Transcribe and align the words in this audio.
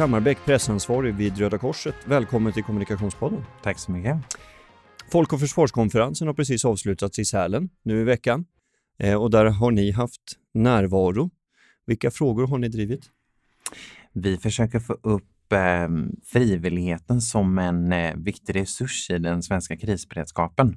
Fredrik 0.00 0.12
Hammarbäck, 0.12 0.38
pressansvarig 0.44 1.14
vid 1.14 1.38
Röda 1.38 1.58
Korset. 1.58 1.94
Välkommen 2.04 2.52
till 2.52 2.64
Kommunikationspodden. 2.64 3.44
Tack 3.62 3.78
så 3.78 3.92
mycket. 3.92 4.16
Folk 5.12 5.32
och 5.32 5.40
försvarskonferensen 5.40 6.26
har 6.26 6.34
precis 6.34 6.64
avslutats 6.64 7.18
i 7.18 7.24
Sälen 7.24 7.68
nu 7.82 8.00
i 8.00 8.04
veckan 8.04 8.44
eh, 8.98 9.14
och 9.14 9.30
där 9.30 9.44
har 9.44 9.70
ni 9.70 9.90
haft 9.90 10.20
närvaro. 10.54 11.30
Vilka 11.86 12.10
frågor 12.10 12.46
har 12.46 12.58
ni 12.58 12.68
drivit? 12.68 13.10
Vi 14.12 14.36
försöker 14.36 14.80
få 14.80 14.92
upp 15.02 15.52
eh, 15.52 15.88
frivilligheten 16.24 17.20
som 17.20 17.58
en 17.58 17.92
eh, 17.92 18.16
viktig 18.16 18.56
resurs 18.56 19.10
i 19.10 19.18
den 19.18 19.42
svenska 19.42 19.76
krisberedskapen. 19.76 20.76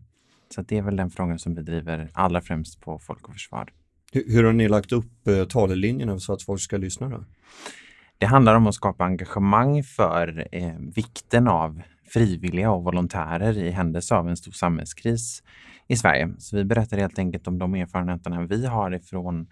Så 0.56 0.62
det 0.62 0.78
är 0.78 0.82
väl 0.82 0.96
den 0.96 1.10
frågan 1.10 1.40
som 1.40 1.56
vi 1.56 1.62
driver 1.62 2.12
allra 2.14 2.42
främst 2.42 2.82
på 2.82 3.00
Folk 3.00 3.28
och 3.28 3.34
Försvar. 3.34 3.70
Hur, 4.12 4.24
hur 4.28 4.44
har 4.44 4.54
ni 4.54 4.68
lagt 4.68 4.92
upp 4.92 5.28
eh, 5.28 5.46
talelinjerna 5.46 6.20
så 6.20 6.34
att 6.34 6.44
folk 6.44 6.62
ska 6.62 6.78
lyssna? 6.78 7.10
Då? 7.10 7.26
Det 8.24 8.28
handlar 8.28 8.56
om 8.56 8.68
att 8.68 8.76
skapa 8.76 9.06
engagemang 9.06 9.84
för 9.84 10.48
eh, 10.52 10.74
vikten 10.96 11.48
av 11.48 11.82
frivilliga 12.14 12.72
och 12.72 12.84
volontärer 12.84 13.58
i 13.58 13.70
händelse 13.70 14.16
av 14.16 14.30
en 14.30 14.38
stor 14.38 14.52
samhällskris 14.52 15.44
i 15.88 15.96
Sverige. 15.96 16.34
Så 16.38 16.58
vi 16.58 16.64
berättar 16.64 16.98
helt 16.98 17.20
enkelt 17.20 17.48
om 17.48 17.60
de 17.60 17.76
erfarenheterna 17.76 18.42
vi 18.42 18.66
har 18.66 18.96
ifrån 18.96 19.48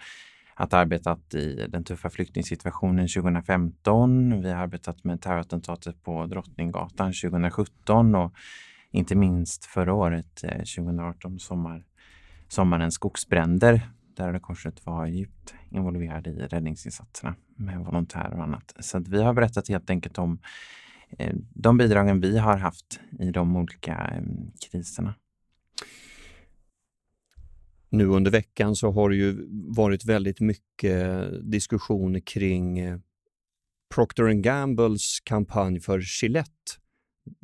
att 0.55 0.71
ha 0.71 0.79
arbetat 0.79 1.34
i 1.34 1.67
den 1.70 1.84
tuffa 1.84 2.09
flyktingsituationen 2.09 3.07
2015. 3.07 4.41
Vi 4.41 4.51
har 4.51 4.63
arbetat 4.63 5.03
med 5.03 5.21
terrorattentatet 5.21 6.03
på 6.03 6.26
Drottninggatan 6.26 7.13
2017 7.13 8.15
och 8.15 8.34
inte 8.91 9.15
minst 9.15 9.65
förra 9.65 9.93
året, 9.93 10.43
eh, 10.43 10.57
2018, 10.57 11.40
sommar, 11.40 11.84
sommarens 12.48 12.93
skogsbränder 12.93 13.81
där 14.22 14.27
Röda 14.27 14.40
Korset 14.40 14.86
var 14.86 15.05
djupt 15.05 15.54
involverade 15.70 16.30
i 16.30 16.34
räddningsinsatserna 16.34 17.36
med 17.55 17.80
volontärer 17.80 18.34
och 18.34 18.44
annat. 18.44 18.76
Så 18.80 18.98
att 18.98 19.08
vi 19.08 19.22
har 19.22 19.34
berättat 19.34 19.68
helt 19.68 19.90
enkelt 19.90 20.18
om 20.18 20.40
eh, 21.18 21.36
de 21.54 21.77
bidragen 21.77 22.22
vi 22.22 22.38
har 22.38 22.58
haft 22.58 22.99
i 23.20 23.32
de 23.32 23.55
olika 23.55 23.94
eh, 23.94 24.24
kriserna. 24.70 25.16
Nu 27.90 28.05
under 28.05 28.32
veckan 28.32 28.76
så 28.76 28.92
har 28.92 29.10
det 29.10 29.16
ju 29.16 29.48
varit 29.76 30.05
väldigt 30.05 30.40
mycket 30.40 31.30
diskussion 31.52 32.22
kring 32.22 32.80
eh, 32.80 32.98
Procter 33.96 34.34
Gambles 34.34 35.20
kampanj 35.24 35.80
för 35.80 36.02
Gillette, 36.22 36.72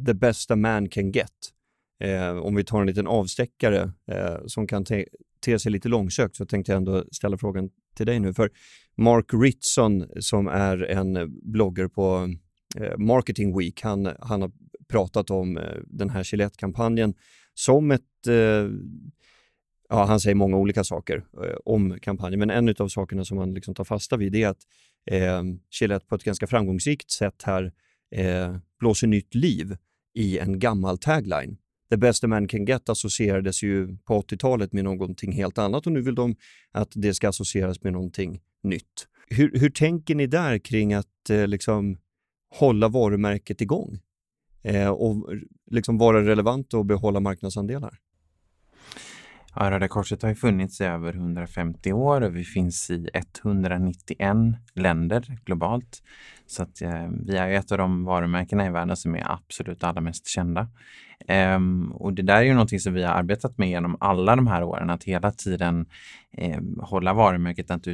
The 0.06 0.14
best 0.14 0.52
a 0.52 0.56
man 0.56 0.90
can 0.90 1.12
get. 1.12 1.54
Eh, 2.00 2.38
om 2.38 2.56
vi 2.56 2.64
tar 2.64 2.82
en 2.82 2.88
liten 2.88 3.08
avstäckare 3.08 3.92
eh, 4.12 4.38
som 4.46 4.68
kan 4.68 4.86
te, 4.86 5.06
te 5.46 5.60
sig 5.60 5.72
lite 5.72 5.90
långsökt 5.90 6.36
så 6.36 6.46
tänkte 6.46 6.72
jag 6.72 6.78
ändå 6.78 7.04
ställa 7.12 7.38
frågan 7.38 7.70
till 7.96 8.06
dig 8.06 8.20
nu. 8.20 8.34
För 8.34 8.52
Mark 8.98 9.26
Ritson 9.34 10.06
som 10.20 10.48
är 10.48 10.84
en 10.84 11.40
blogger 11.52 11.88
på 11.88 12.34
eh, 12.80 12.98
Marketing 12.98 13.58
Week, 13.58 13.82
han, 13.82 14.10
han 14.20 14.42
har 14.42 14.52
pratat 14.90 15.30
om 15.30 15.58
eh, 15.58 15.64
den 15.86 16.10
här 16.10 16.24
Gillette-kampanjen 16.24 17.14
som 17.54 17.92
ett 17.92 18.28
eh, 18.28 18.70
Ja, 19.90 20.06
han 20.06 20.20
säger 20.20 20.36
många 20.36 20.58
olika 20.58 20.84
saker 20.84 21.26
eh, 21.44 21.58
om 21.66 22.00
kampanjen, 22.02 22.40
men 22.40 22.50
en 22.50 22.76
av 22.80 22.88
sakerna 22.88 23.26
som 23.26 23.38
han 23.38 23.54
liksom 23.54 23.76
tar 23.76 23.84
fasta 23.84 24.18
vid 24.18 24.36
är 24.36 24.48
att 24.48 24.58
eh, 25.12 25.44
Gillette 25.82 26.06
på 26.06 26.16
ett 26.16 26.24
ganska 26.24 26.48
framgångsrikt 26.48 27.12
sätt 27.12 27.44
här 27.44 27.72
eh, 28.16 28.58
blåser 28.80 29.08
nytt 29.08 29.36
liv 29.36 29.78
i 30.14 30.40
en 30.40 30.60
gammal 30.60 30.98
tagline 30.98 31.58
The 31.90 31.98
best 31.98 32.24
a 32.24 32.28
man 32.28 32.48
can 32.48 32.66
get 32.66 32.90
associerades 32.90 33.64
ju 33.64 33.98
på 33.98 34.22
80-talet 34.22 34.74
med 34.74 34.84
någonting 34.84 35.32
helt 35.32 35.58
annat 35.58 35.88
och 35.88 35.92
nu 35.94 36.02
vill 36.02 36.16
de 36.16 36.36
att 36.72 36.92
det 36.96 37.14
ska 37.14 37.30
associeras 37.30 37.84
med 37.84 37.94
någonting 37.94 38.42
nytt. 38.64 39.08
Hur, 39.30 39.60
hur 39.60 39.70
tänker 39.70 40.16
ni 40.16 40.28
där 40.28 40.58
kring 40.58 40.94
att 40.94 41.30
eh, 41.30 41.48
liksom 41.48 41.98
hålla 42.50 42.88
varumärket 42.88 43.62
igång 43.62 44.00
eh, 44.64 44.90
och 44.90 45.30
liksom 45.72 45.98
vara 45.98 46.26
relevant 46.26 46.74
och 46.74 46.86
behålla 46.86 47.20
marknadsandelar? 47.20 48.00
Ja, 49.60 49.72
Röda 49.72 49.88
Korset 49.88 50.22
har 50.22 50.30
ju 50.30 50.36
funnits 50.36 50.82
i 50.82 50.84
över 50.84 51.14
150 51.14 51.94
år 51.94 52.22
och 52.22 52.36
vi 52.36 52.44
finns 52.44 52.90
i 52.90 53.10
191 53.14 54.38
länder 54.74 55.38
globalt. 55.46 56.04
Så 56.46 56.64
att, 56.64 56.82
eh, 56.82 57.08
vi 57.26 57.38
är 57.38 57.50
ett 57.50 57.72
av 57.72 57.78
de 57.78 58.04
varumärkena 58.04 58.66
i 58.66 58.70
världen 58.70 58.98
som 58.98 59.16
är 59.16 59.32
absolut 59.32 59.84
allra 59.84 60.02
mest 60.02 60.28
kända. 60.28 60.68
Um, 61.56 61.92
och 61.92 62.14
det 62.14 62.22
där 62.22 62.36
är 62.36 62.42
ju 62.42 62.54
någonting 62.54 62.80
som 62.80 62.94
vi 62.94 63.04
har 63.04 63.14
arbetat 63.14 63.58
med 63.58 63.70
genom 63.70 63.98
alla 64.00 64.36
de 64.36 64.48
här 64.48 64.64
åren, 64.64 64.90
att 64.90 65.04
hela 65.04 65.32
tiden 65.32 65.86
eh, 66.38 66.62
hålla 66.80 67.14
varumärket 67.14 67.72
att 67.72 67.88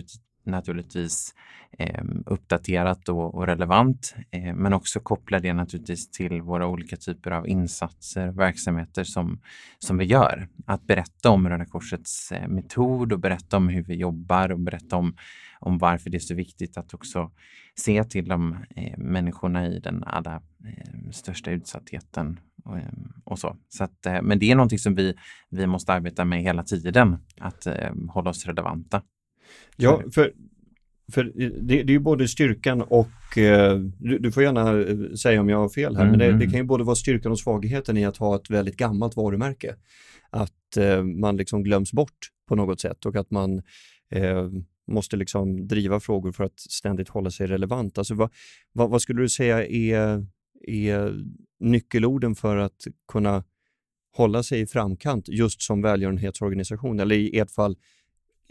naturligtvis 0.45 1.33
eh, 1.79 2.03
uppdaterat 2.25 3.09
och, 3.09 3.35
och 3.35 3.47
relevant, 3.47 4.15
eh, 4.31 4.55
men 4.55 4.73
också 4.73 4.99
koppla 4.99 5.39
det 5.39 5.53
naturligtvis 5.53 6.11
till 6.11 6.41
våra 6.41 6.67
olika 6.67 6.97
typer 6.97 7.31
av 7.31 7.47
insatser 7.47 8.27
och 8.27 8.39
verksamheter 8.39 9.03
som, 9.03 9.39
som 9.79 9.97
vi 9.97 10.05
gör. 10.05 10.47
Att 10.65 10.87
berätta 10.87 11.29
om 11.29 11.49
Röda 11.49 11.65
Korsets 11.65 12.31
eh, 12.31 12.47
metod 12.47 13.13
och 13.13 13.19
berätta 13.19 13.57
om 13.57 13.69
hur 13.69 13.83
vi 13.83 13.95
jobbar 13.95 14.51
och 14.51 14.59
berätta 14.59 14.95
om, 14.95 15.15
om 15.59 15.77
varför 15.77 16.09
det 16.09 16.17
är 16.17 16.19
så 16.19 16.35
viktigt 16.35 16.77
att 16.77 16.93
också 16.93 17.31
se 17.75 18.03
till 18.03 18.27
de 18.27 18.57
eh, 18.75 18.97
människorna 18.97 19.67
i 19.67 19.79
den 19.79 20.03
allra 20.03 20.41
eh, 20.65 21.09
största 21.11 21.51
utsattheten 21.51 22.39
och, 22.65 22.77
eh, 22.77 22.83
och 23.23 23.39
så. 23.39 23.57
så 23.69 23.83
att, 23.83 24.05
eh, 24.05 24.21
men 24.21 24.39
det 24.39 24.51
är 24.51 24.55
någonting 24.55 24.79
som 24.79 24.95
vi, 24.95 25.13
vi 25.49 25.67
måste 25.67 25.93
arbeta 25.93 26.25
med 26.25 26.41
hela 26.41 26.63
tiden, 26.63 27.17
att 27.39 27.65
eh, 27.65 27.91
hålla 28.09 28.29
oss 28.29 28.45
relevanta. 28.45 29.01
Ja, 29.75 30.03
för, 30.13 30.33
för 31.13 31.23
det, 31.35 31.83
det 31.83 31.91
är 31.91 31.93
ju 31.93 31.99
både 31.99 32.27
styrkan 32.27 32.81
och, 32.81 33.37
eh, 33.37 33.77
du, 33.99 34.17
du, 34.19 34.31
får 34.31 34.43
gärna 34.43 34.81
eh, 34.81 35.13
säga 35.15 35.41
om 35.41 35.49
jag 35.49 35.57
har 35.57 35.69
fel 35.69 35.95
här, 35.95 36.03
mm. 36.03 36.11
men 36.11 36.19
det, 36.19 36.25
det, 36.25 36.31
mm. 36.31 36.51
kan 36.51 36.59
ju 36.59 36.63
både 36.63 36.83
vara 36.83 36.95
styrkan 36.95 37.31
och 37.31 37.39
svagheten 37.39 37.97
i 37.97 38.05
att 38.05 38.17
ha 38.17 38.35
ett 38.35 38.49
väldigt 38.49 38.77
gammalt 38.77 39.15
varumärke. 39.15 39.75
Att 40.29 40.77
eh, 40.77 41.03
man 41.03 41.37
liksom 41.37 41.63
glöms 41.63 41.91
bort 41.91 42.17
på 42.47 42.55
något 42.55 42.81
sätt 42.81 43.05
och 43.05 43.15
att 43.15 43.31
man 43.31 43.61
eh, 44.11 44.49
måste 44.91 45.17
liksom 45.17 45.67
driva 45.67 45.99
frågor 45.99 46.31
för 46.31 46.43
att 46.43 46.59
ständigt 46.59 47.09
hålla 47.09 47.31
sig 47.31 47.47
relevant. 47.47 47.97
Alltså 47.97 48.13
vad, 48.13 48.29
vad, 48.71 48.89
vad 48.89 49.01
skulle 49.01 49.21
du 49.21 49.29
säga 49.29 49.65
är, 49.67 50.25
är 50.67 51.13
nyckelorden 51.59 52.35
för 52.35 52.57
att 52.57 52.87
kunna 53.07 53.43
hålla 54.17 54.43
sig 54.43 54.61
i 54.61 54.67
framkant 54.67 55.27
just 55.27 55.61
som 55.61 55.81
välgörenhetsorganisation 55.81 56.99
eller 56.99 57.15
i 57.15 57.39
ert 57.39 57.51
fall 57.51 57.75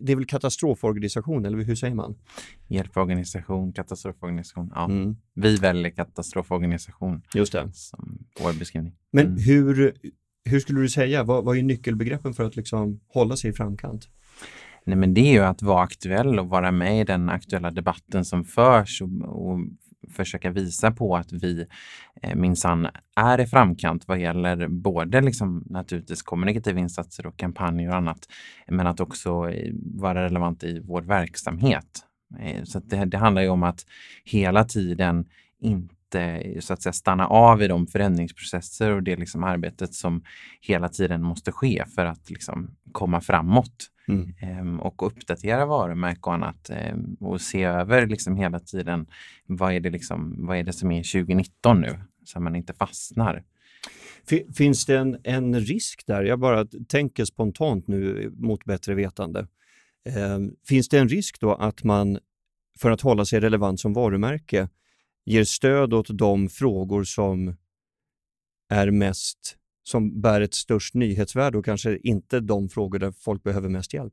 det 0.02 0.12
är 0.12 0.16
väl 0.16 0.26
katastroforganisation, 0.26 1.44
eller 1.44 1.58
hur 1.58 1.74
säger 1.74 1.94
man? 1.94 2.14
Hjälporganisation, 2.68 3.72
katastroforganisation. 3.72 4.72
Ja. 4.74 4.84
Mm. 4.84 5.16
Vi 5.34 5.56
väljer 5.56 5.90
katastroforganisation 5.90 7.22
Just 7.34 7.52
det. 7.52 7.70
som 7.72 8.18
vår 8.41 8.58
beskrivning. 8.58 8.92
Men 9.12 9.26
mm. 9.26 9.38
hur, 9.38 9.94
hur 10.44 10.60
skulle 10.60 10.80
du 10.80 10.88
säga, 10.88 11.22
vad, 11.22 11.44
vad 11.44 11.56
är 11.56 11.62
nyckelbegreppen 11.62 12.34
för 12.34 12.44
att 12.44 12.56
liksom 12.56 13.00
hålla 13.08 13.36
sig 13.36 13.50
i 13.50 13.52
framkant? 13.52 14.08
Nej, 14.84 14.96
men 14.96 15.14
det 15.14 15.20
är 15.20 15.32
ju 15.32 15.38
att 15.38 15.62
vara 15.62 15.82
aktuell 15.82 16.38
och 16.38 16.48
vara 16.48 16.72
med 16.72 17.00
i 17.00 17.04
den 17.04 17.28
aktuella 17.28 17.70
debatten 17.70 18.24
som 18.24 18.44
förs 18.44 19.02
och, 19.02 19.08
och 19.22 19.58
försöka 20.10 20.50
visa 20.50 20.90
på 20.90 21.16
att 21.16 21.32
vi 21.32 21.66
eh, 22.22 22.34
minsann 22.34 22.88
är 23.16 23.40
i 23.40 23.46
framkant 23.46 24.08
vad 24.08 24.20
gäller 24.20 24.68
både 24.68 25.20
liksom 25.20 25.64
naturligtvis 25.66 26.22
kommunikativa 26.22 26.80
insatser 26.80 27.26
och 27.26 27.36
kampanjer 27.36 27.88
och 27.88 27.96
annat, 27.96 28.28
men 28.68 28.86
att 28.86 29.00
också 29.00 29.50
eh, 29.50 29.72
vara 29.94 30.24
relevant 30.24 30.64
i 30.64 30.80
vår 30.80 31.03
verksamhet. 31.03 32.04
Eh, 32.41 32.65
så 32.65 32.78
det, 32.78 33.04
det 33.04 33.18
handlar 33.18 33.42
ju 33.42 33.48
om 33.48 33.62
att 33.62 33.86
hela 34.24 34.65
tiden 34.65 35.24
inte 35.60 35.94
så 36.60 36.72
att 36.72 36.82
säga 36.82 36.92
stanna 36.92 37.26
av 37.26 37.62
i 37.62 37.68
de 37.68 37.86
förändringsprocesser 37.86 38.91
och 38.91 39.03
det 39.03 39.16
liksom 39.16 39.44
arbetet 39.44 39.94
som 39.94 40.24
hela 40.60 40.88
tiden 40.88 41.22
måste 41.22 41.53
ske 41.53 41.84
för 41.94 42.06
att 42.06 42.30
liksom 42.30 42.70
komma 42.92 43.20
framåt. 43.20 43.88
Mm. 44.09 44.34
Ehm, 44.41 44.80
och 44.80 45.06
uppdatera 45.06 45.66
varumärke 45.66 46.20
och 46.20 46.34
annat 46.34 46.70
ehm, 46.70 47.16
och 47.20 47.41
se 47.41 47.62
över 47.62 48.06
liksom 48.06 48.36
hela 48.36 48.60
tiden 48.60 49.06
vad 49.47 49.72
är 49.72 49.80
det, 49.80 49.91
liksom, 49.91 50.47
vad 50.47 50.56
är 50.56 50.62
det 50.62 50.72
som 50.72 50.92
är 50.92 51.03
2019 51.03 51.80
nu 51.80 52.00
så 52.24 52.38
att 52.38 52.42
man 52.42 52.56
inte 52.56 52.72
fastnar. 52.72 53.44
Finns 54.56 54.86
det 54.86 54.98
en, 54.98 55.18
en 55.24 55.60
risk 55.60 56.06
där? 56.06 56.22
Jag 56.22 56.38
bara 56.38 56.66
tänker 56.88 57.24
spontant 57.24 57.88
nu 57.88 58.32
mot 58.36 58.65
bättre 58.65 58.94
vetande. 58.94 59.47
Eh, 60.08 60.38
finns 60.68 60.88
det 60.88 60.98
en 60.98 61.08
risk 61.08 61.41
då 61.41 61.54
att 61.54 61.84
man 61.84 62.18
för 62.78 62.91
att 62.91 63.00
hålla 63.00 63.24
sig 63.24 63.41
relevant 63.41 63.80
som 63.80 63.92
varumärke 63.92 64.68
ger 65.24 65.45
stöd 65.45 65.95
åt 65.95 66.19
de 66.19 66.48
frågor 66.48 67.04
som 67.04 67.57
är 68.69 68.91
mest 68.91 69.57
som 69.84 70.21
bär 70.21 70.41
ett 70.41 70.54
störst 70.54 70.95
nyhetsvärde 70.95 71.59
och 71.59 71.65
kanske 71.65 71.98
inte 72.03 72.41
de 72.41 72.69
frågor 72.69 72.98
där 72.98 73.13
folk 73.13 73.42
behöver 73.42 73.69
mest 73.69 73.95
hjälp? 73.95 74.13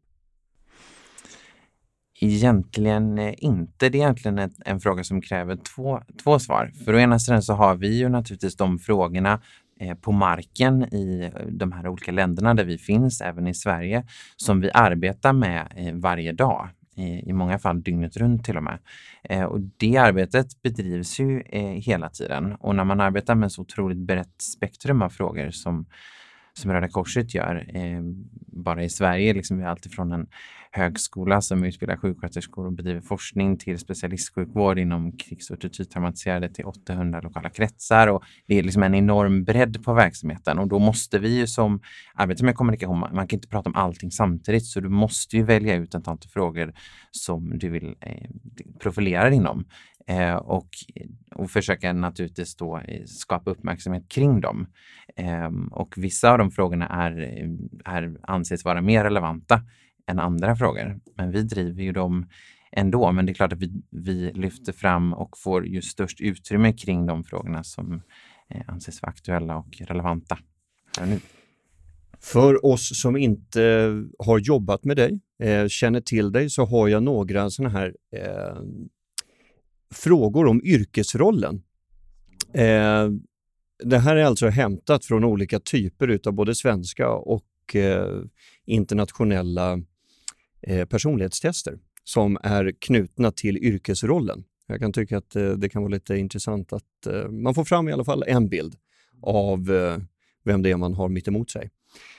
Egentligen 2.22 3.20
eh, 3.20 3.34
inte. 3.38 3.90
Det 3.90 3.98
är 3.98 4.02
egentligen 4.02 4.40
ett, 4.40 4.54
en 4.66 4.80
fråga 4.80 5.04
som 5.04 5.22
kräver 5.22 5.56
två, 5.56 6.02
två 6.24 6.40
svar. 6.40 6.72
För 6.86 6.94
å 6.94 7.00
ena 7.00 7.20
sidan 7.20 7.44
så 7.44 7.54
har 7.54 7.76
vi 7.76 7.98
ju 7.98 8.10
naturligtvis 8.10 8.56
de 8.56 8.80
frågorna 8.80 9.42
eh, 9.80 9.98
på 9.98 10.12
marken 10.12 10.94
i 10.94 11.32
eh, 11.36 11.46
de 11.48 11.72
här 11.72 11.88
olika 11.88 12.12
länderna 12.12 12.54
där 12.54 12.64
vi 12.64 12.78
finns, 12.78 13.22
även 13.22 13.48
i 13.48 13.54
Sverige, 13.54 14.06
som 14.36 14.62
vi 14.62 14.72
arbetar 14.74 15.34
med 15.34 15.92
varje 15.94 16.32
dag 16.32 16.70
i, 17.00 17.30
i 17.30 17.34
många 17.34 17.60
fall 17.60 17.84
dygnet 17.84 18.18
runt 18.18 18.46
till 18.46 18.57
och 18.57 18.63
med. 18.63 18.80
Eh, 19.24 19.44
och 19.44 19.60
det 19.78 19.98
arbetet 19.98 20.62
bedrivs 20.62 21.19
ju 21.19 21.42
eh, 21.42 21.63
hela 21.63 22.10
tiden 22.10 22.56
och 22.60 22.75
när 22.75 22.84
man 22.84 23.01
arbetar 23.01 23.36
med 23.36 23.51
så 23.51 23.62
otroligt 23.62 23.98
brett 23.98 24.42
spektrum 24.42 25.01
av 25.01 25.10
frågor 25.10 25.50
som 25.50 25.86
som 26.60 26.72
Röda 26.72 26.88
Korset 26.88 27.36
gör. 27.36 27.66
Eh, 27.74 28.02
bara 28.48 28.84
i 28.84 28.90
Sverige, 28.90 29.34
liksom 29.34 29.58
vi 29.58 29.64
har 29.64 29.72
alltifrån 29.72 30.12
en 30.12 30.28
högskola 30.72 31.42
som 31.42 31.64
utbildar 31.64 31.98
sjuksköterskor 31.98 32.66
och 32.66 32.74
bedriver 32.74 33.02
forskning 33.02 33.58
till 33.58 33.80
specialistsjukvård 33.80 34.80
inom 34.80 35.12
krigs 35.12 35.50
och 35.50 35.60
tortyrtraumatiserade 35.60 36.50
till 36.50 36.66
800 36.66 37.22
lokala 37.22 37.50
kretsar. 37.50 38.08
Och 38.08 38.24
det 38.48 38.60
är 38.60 38.64
liksom 38.64 38.84
en 38.84 38.96
enorm 38.96 39.44
bredd 39.44 39.84
på 39.84 39.94
verksamheten 39.94 40.60
och 40.60 40.68
då 40.68 40.80
måste 40.80 41.20
vi 41.20 41.38
ju 41.38 41.48
som 41.48 41.82
arbetar 42.14 42.46
med 42.46 42.56
kommunikation, 42.56 43.00
man 43.00 43.28
kan 43.28 43.38
inte 43.38 43.48
prata 43.48 43.70
om 43.70 43.76
allting 43.76 44.12
samtidigt, 44.12 44.66
så 44.66 44.80
du 44.80 44.90
måste 44.90 45.38
ju 45.38 45.44
välja 45.44 45.76
ut 45.76 45.90
ett 45.90 46.08
antal 46.08 46.30
frågor 46.30 46.74
som 47.12 47.58
du 47.60 47.70
vill 47.70 47.96
eh, 48.02 48.30
profilera 48.80 49.24
dig 49.24 49.36
inom. 49.36 49.66
Eh, 50.07 50.36
och, 50.36 50.69
och 51.36 51.51
försöka 51.51 51.94
naturligtvis 51.94 52.56
då 52.56 52.78
eh, 52.78 53.04
skapa 53.06 53.51
uppmärksamhet 53.51 54.10
kring 54.10 54.42
dem. 54.42 54.68
Eh, 55.16 55.50
och 55.72 55.94
vissa 55.98 56.31
av 56.31 56.38
de 56.38 56.51
frågorna 56.51 56.88
är, 56.88 57.12
är, 57.86 58.18
anses 58.22 58.66
vara 58.66 58.81
mer 58.81 59.04
relevanta 59.04 59.62
än 60.07 60.19
andra 60.19 60.56
frågor. 60.56 61.00
Men 61.16 61.31
vi 61.31 61.44
driver 61.44 61.84
ju 61.84 61.92
dem 61.92 62.28
ändå. 62.72 63.12
Men 63.12 63.25
det 63.25 63.31
är 63.31 63.34
klart 63.34 63.54
att 63.54 63.60
vi, 63.60 63.72
vi 63.90 64.31
lyfter 64.34 64.74
fram 64.74 65.13
och 65.13 65.38
får 65.38 65.68
ju 65.68 65.81
störst 65.81 66.22
utrymme 66.22 66.74
kring 66.74 67.06
de 67.06 67.24
frågorna 67.24 67.63
som 67.63 68.02
eh, 68.50 68.62
anses 68.68 69.02
vara 69.02 69.10
aktuella 69.10 69.57
och 69.57 69.78
relevanta 69.80 70.38
här 71.00 71.06
nu. 71.06 71.19
För 72.22 72.66
oss 72.66 73.02
som 73.02 73.18
inte 73.18 73.94
har 74.19 74.40
jobbat 74.40 74.84
med 74.84 74.98
dig, 74.98 75.19
eh, 75.44 75.68
känner 75.68 76.02
till 76.02 76.31
dig, 76.31 76.50
så 76.50 76.66
har 76.66 76.88
jag 76.88 77.04
några 77.04 77.50
sådana 77.50 77.80
här 77.80 77.95
eh, 78.16 78.62
frågor 79.94 80.48
om 80.48 80.62
yrkesrollen. 80.64 81.64
Eh, 82.54 83.10
det 83.84 83.98
här 83.98 84.16
är 84.16 84.24
alltså 84.24 84.48
hämtat 84.48 85.06
från 85.06 85.24
olika 85.24 85.60
typer 85.60 86.20
av 86.26 86.34
både 86.34 86.56
svenska 86.56 87.10
och 87.10 87.76
eh, 87.76 88.22
internationella 88.66 89.82
eh, 90.62 90.86
personlighetstester 90.86 91.80
som 92.04 92.38
är 92.44 92.74
knutna 92.80 93.32
till 93.32 93.58
yrkesrollen. 93.58 94.44
Jag 94.68 94.80
kan 94.80 94.94
tycka 94.94 95.18
att 95.18 95.36
eh, 95.36 95.50
det 95.52 95.70
kan 95.70 95.82
vara 95.82 95.92
lite 95.92 96.18
intressant 96.18 96.74
att 96.74 97.08
eh, 97.08 97.30
man 97.30 97.56
får 97.56 97.66
fram 97.66 97.90
i 97.90 97.92
alla 97.92 98.04
fall 98.04 98.24
en 98.28 98.50
bild 98.50 98.76
av 99.22 99.72
eh, 99.72 99.98
vem 100.44 100.62
det 100.62 100.72
är 100.72 100.78
man 100.78 100.94
har 100.94 101.10
mitt 101.10 101.28
emot 101.28 101.52
sig. 101.52 101.70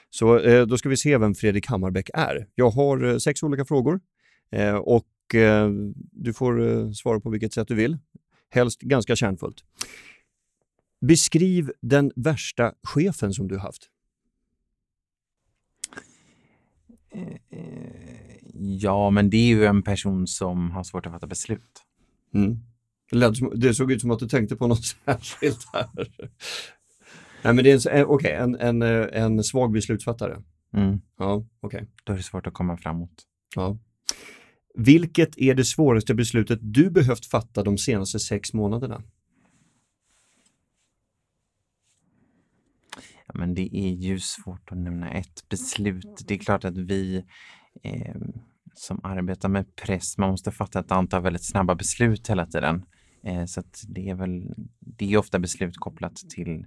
Så 0.09 0.39
eh, 0.39 0.65
då 0.65 0.77
ska 0.77 0.89
vi 0.89 0.97
se 0.97 1.17
vem 1.17 1.35
Fredrik 1.35 1.67
Hammarbäck 1.67 2.09
är. 2.13 2.47
Jag 2.55 2.69
har 2.69 3.03
eh, 3.03 3.17
sex 3.17 3.43
olika 3.43 3.65
frågor 3.65 3.99
eh, 4.51 4.75
och 4.75 5.07
Eh, 5.35 5.69
du 6.11 6.33
får 6.33 6.67
eh, 6.67 6.91
svara 6.91 7.19
på 7.19 7.29
vilket 7.29 7.53
sätt 7.53 7.67
du 7.67 7.75
vill. 7.75 7.97
Helst 8.49 8.81
ganska 8.81 9.15
kärnfullt. 9.15 9.63
Beskriv 11.01 11.71
den 11.81 12.11
värsta 12.15 12.73
chefen 12.83 13.33
som 13.33 13.47
du 13.47 13.57
haft. 13.57 13.89
Eh, 17.11 17.37
ja, 18.53 19.09
men 19.09 19.29
det 19.29 19.37
är 19.37 19.47
ju 19.47 19.65
en 19.65 19.83
person 19.83 20.27
som 20.27 20.71
har 20.71 20.83
svårt 20.83 21.05
att 21.05 21.11
fatta 21.11 21.27
beslut. 21.27 21.83
Mm. 22.33 22.59
Det 23.55 23.73
såg 23.73 23.91
ut 23.91 24.01
som 24.01 24.11
att 24.11 24.19
du 24.19 24.27
tänkte 24.27 24.55
på 24.55 24.67
något 24.67 24.85
särskilt 25.05 25.67
här. 25.73 25.89
Nej, 27.43 27.53
men 27.53 27.63
det 27.63 27.71
är 27.71 27.89
en, 27.89 28.05
okay, 28.05 28.31
en, 28.31 28.55
en, 28.55 28.81
en 28.81 29.43
svag 29.43 29.71
beslutsfattare. 29.71 30.41
Mm. 30.73 31.01
Ja, 31.17 31.45
okay. 31.61 31.85
Då 32.03 32.13
är 32.13 32.17
det 32.17 32.23
svårt 32.23 32.47
att 32.47 32.53
komma 32.53 32.77
framåt. 32.77 33.23
Ja. 33.55 33.77
Vilket 34.75 35.37
är 35.37 35.55
det 35.55 35.65
svåraste 35.65 36.13
beslutet 36.13 36.59
du 36.61 36.89
behövt 36.89 37.25
fatta 37.25 37.63
de 37.63 37.77
senaste 37.77 38.19
sex 38.19 38.53
månaderna? 38.53 39.03
Ja, 43.27 43.33
men 43.33 43.53
det 43.53 43.77
är 43.77 43.89
ju 43.89 44.19
svårt 44.19 44.71
att 44.71 44.77
nämna 44.77 45.11
ett 45.11 45.49
beslut. 45.49 46.23
Det 46.27 46.33
är 46.33 46.37
klart 46.37 46.65
att 46.65 46.77
vi 46.77 47.23
eh, 47.83 48.15
som 48.73 48.99
arbetar 49.03 49.49
med 49.49 49.75
press, 49.75 50.17
man 50.17 50.29
måste 50.29 50.51
fatta 50.51 50.79
ett 50.79 50.91
antal 50.91 51.21
väldigt 51.21 51.45
snabba 51.45 51.75
beslut 51.75 52.29
hela 52.29 52.45
tiden. 52.45 52.85
Eh, 53.23 53.45
så 53.45 53.63
det 53.87 54.09
är 54.09 54.15
väl, 54.15 54.53
det 54.79 55.13
är 55.13 55.17
ofta 55.17 55.39
beslut 55.39 55.77
kopplat 55.77 56.15
till 56.15 56.65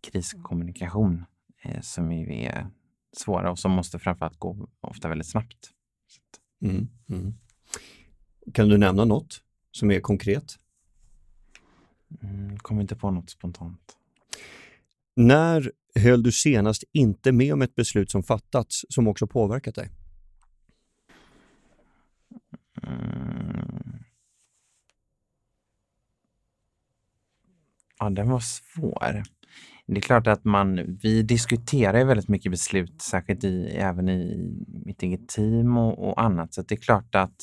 kriskommunikation 0.00 1.24
eh, 1.62 1.80
som 1.80 2.12
är 2.12 2.66
svåra 3.16 3.50
och 3.50 3.58
som 3.58 3.70
måste 3.70 3.98
framförallt 3.98 4.38
gå 4.38 4.68
ofta 4.80 5.08
väldigt 5.08 5.30
snabbt. 5.30 5.70
Mm, 6.62 6.88
mm. 7.08 7.34
Kan 8.54 8.68
du 8.68 8.78
nämna 8.78 9.04
något 9.04 9.42
som 9.70 9.90
är 9.90 10.00
konkret? 10.00 10.58
Mm, 12.22 12.58
kommer 12.58 12.80
inte 12.80 12.96
på 12.96 13.10
något 13.10 13.30
spontant. 13.30 13.96
När 15.16 15.72
höll 15.94 16.22
du 16.22 16.32
senast 16.32 16.84
inte 16.92 17.32
med 17.32 17.52
om 17.52 17.62
ett 17.62 17.74
beslut 17.74 18.10
som 18.10 18.22
fattats 18.22 18.84
som 18.88 19.08
också 19.08 19.26
påverkat 19.26 19.74
dig? 19.74 19.90
Mm. 22.82 24.04
Ja, 27.98 28.10
den 28.10 28.30
var 28.30 28.40
svår. 28.40 29.22
Det 29.90 29.96
är 29.96 30.00
klart 30.00 30.26
att 30.26 30.44
man, 30.44 30.98
vi 31.02 31.22
diskuterar 31.22 32.04
väldigt 32.04 32.28
mycket 32.28 32.52
beslut, 32.52 33.02
särskilt 33.02 33.44
i, 33.44 33.66
även 33.66 34.08
i 34.08 34.50
mitt 34.84 35.02
eget 35.02 35.28
team 35.28 35.76
och, 35.76 36.08
och 36.08 36.22
annat. 36.22 36.54
Så 36.54 36.62
det 36.62 36.74
är 36.74 36.76
klart 36.76 37.14
att 37.14 37.36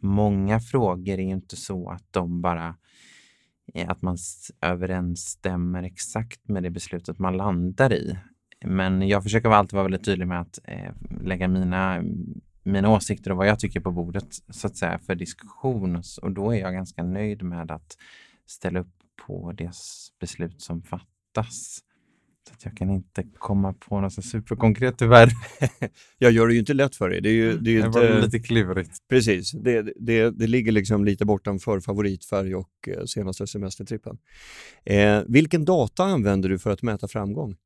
många 0.00 0.60
frågor 0.60 1.14
är 1.14 1.18
inte 1.18 1.56
så 1.56 1.90
att 1.90 2.04
de 2.10 2.40
bara 2.40 2.76
att 3.86 4.02
man 4.02 4.16
överensstämmer 4.60 5.82
exakt 5.82 6.48
med 6.48 6.62
det 6.62 6.70
beslutet 6.70 7.18
man 7.18 7.36
landar 7.36 7.92
i. 7.92 8.18
Men 8.64 9.08
jag 9.08 9.22
försöker 9.22 9.48
alltid 9.48 9.72
vara 9.72 9.82
väldigt 9.82 10.04
tydlig 10.04 10.26
med 10.26 10.40
att 10.40 10.58
eh, 10.64 10.92
lägga 11.22 11.48
mina, 11.48 12.02
mina 12.62 12.90
åsikter 12.90 13.30
och 13.30 13.36
vad 13.36 13.48
jag 13.48 13.58
tycker 13.58 13.80
på 13.80 13.90
bordet 13.90 14.28
så 14.48 14.66
att 14.66 14.76
säga 14.76 14.98
för 14.98 15.14
diskussion 15.14 16.02
och 16.22 16.32
då 16.32 16.50
är 16.50 16.60
jag 16.60 16.72
ganska 16.72 17.02
nöjd 17.02 17.42
med 17.42 17.70
att 17.70 17.96
ställa 18.46 18.80
upp 18.80 18.94
på 19.26 19.52
det 19.52 19.70
beslut 20.20 20.62
som 20.62 20.82
fattas. 20.82 21.19
Så 22.60 22.68
jag 22.68 22.76
kan 22.76 22.90
inte 22.90 23.24
komma 23.38 23.72
på 23.72 24.00
något 24.00 24.12
så 24.12 24.22
superkonkret 24.22 24.98
tyvärr. 24.98 25.30
jag 26.18 26.32
gör 26.32 26.46
det 26.46 26.52
ju 26.52 26.58
inte 26.58 26.74
lätt 26.74 26.96
för 26.96 27.10
dig. 27.10 27.20
Det 27.20 27.28
är 27.28 27.32
ju, 27.32 27.58
det 27.58 27.70
är 27.70 27.72
ju 27.72 27.80
det 27.80 27.86
inte... 27.86 28.20
lite 28.20 28.38
klurigt. 28.38 29.08
Precis, 29.08 29.52
det, 29.52 29.92
det, 29.96 30.30
det 30.30 30.46
ligger 30.46 30.72
liksom 30.72 31.04
lite 31.04 31.24
bortanför 31.24 31.80
favoritfärg 31.80 32.54
och 32.54 32.70
eh, 32.86 33.04
senaste 33.04 33.46
semestertrippen. 33.46 34.18
Eh, 34.84 35.22
vilken 35.28 35.64
data 35.64 36.04
använder 36.04 36.48
du 36.48 36.58
för 36.58 36.70
att 36.70 36.82
mäta 36.82 37.08
framgång? 37.08 37.56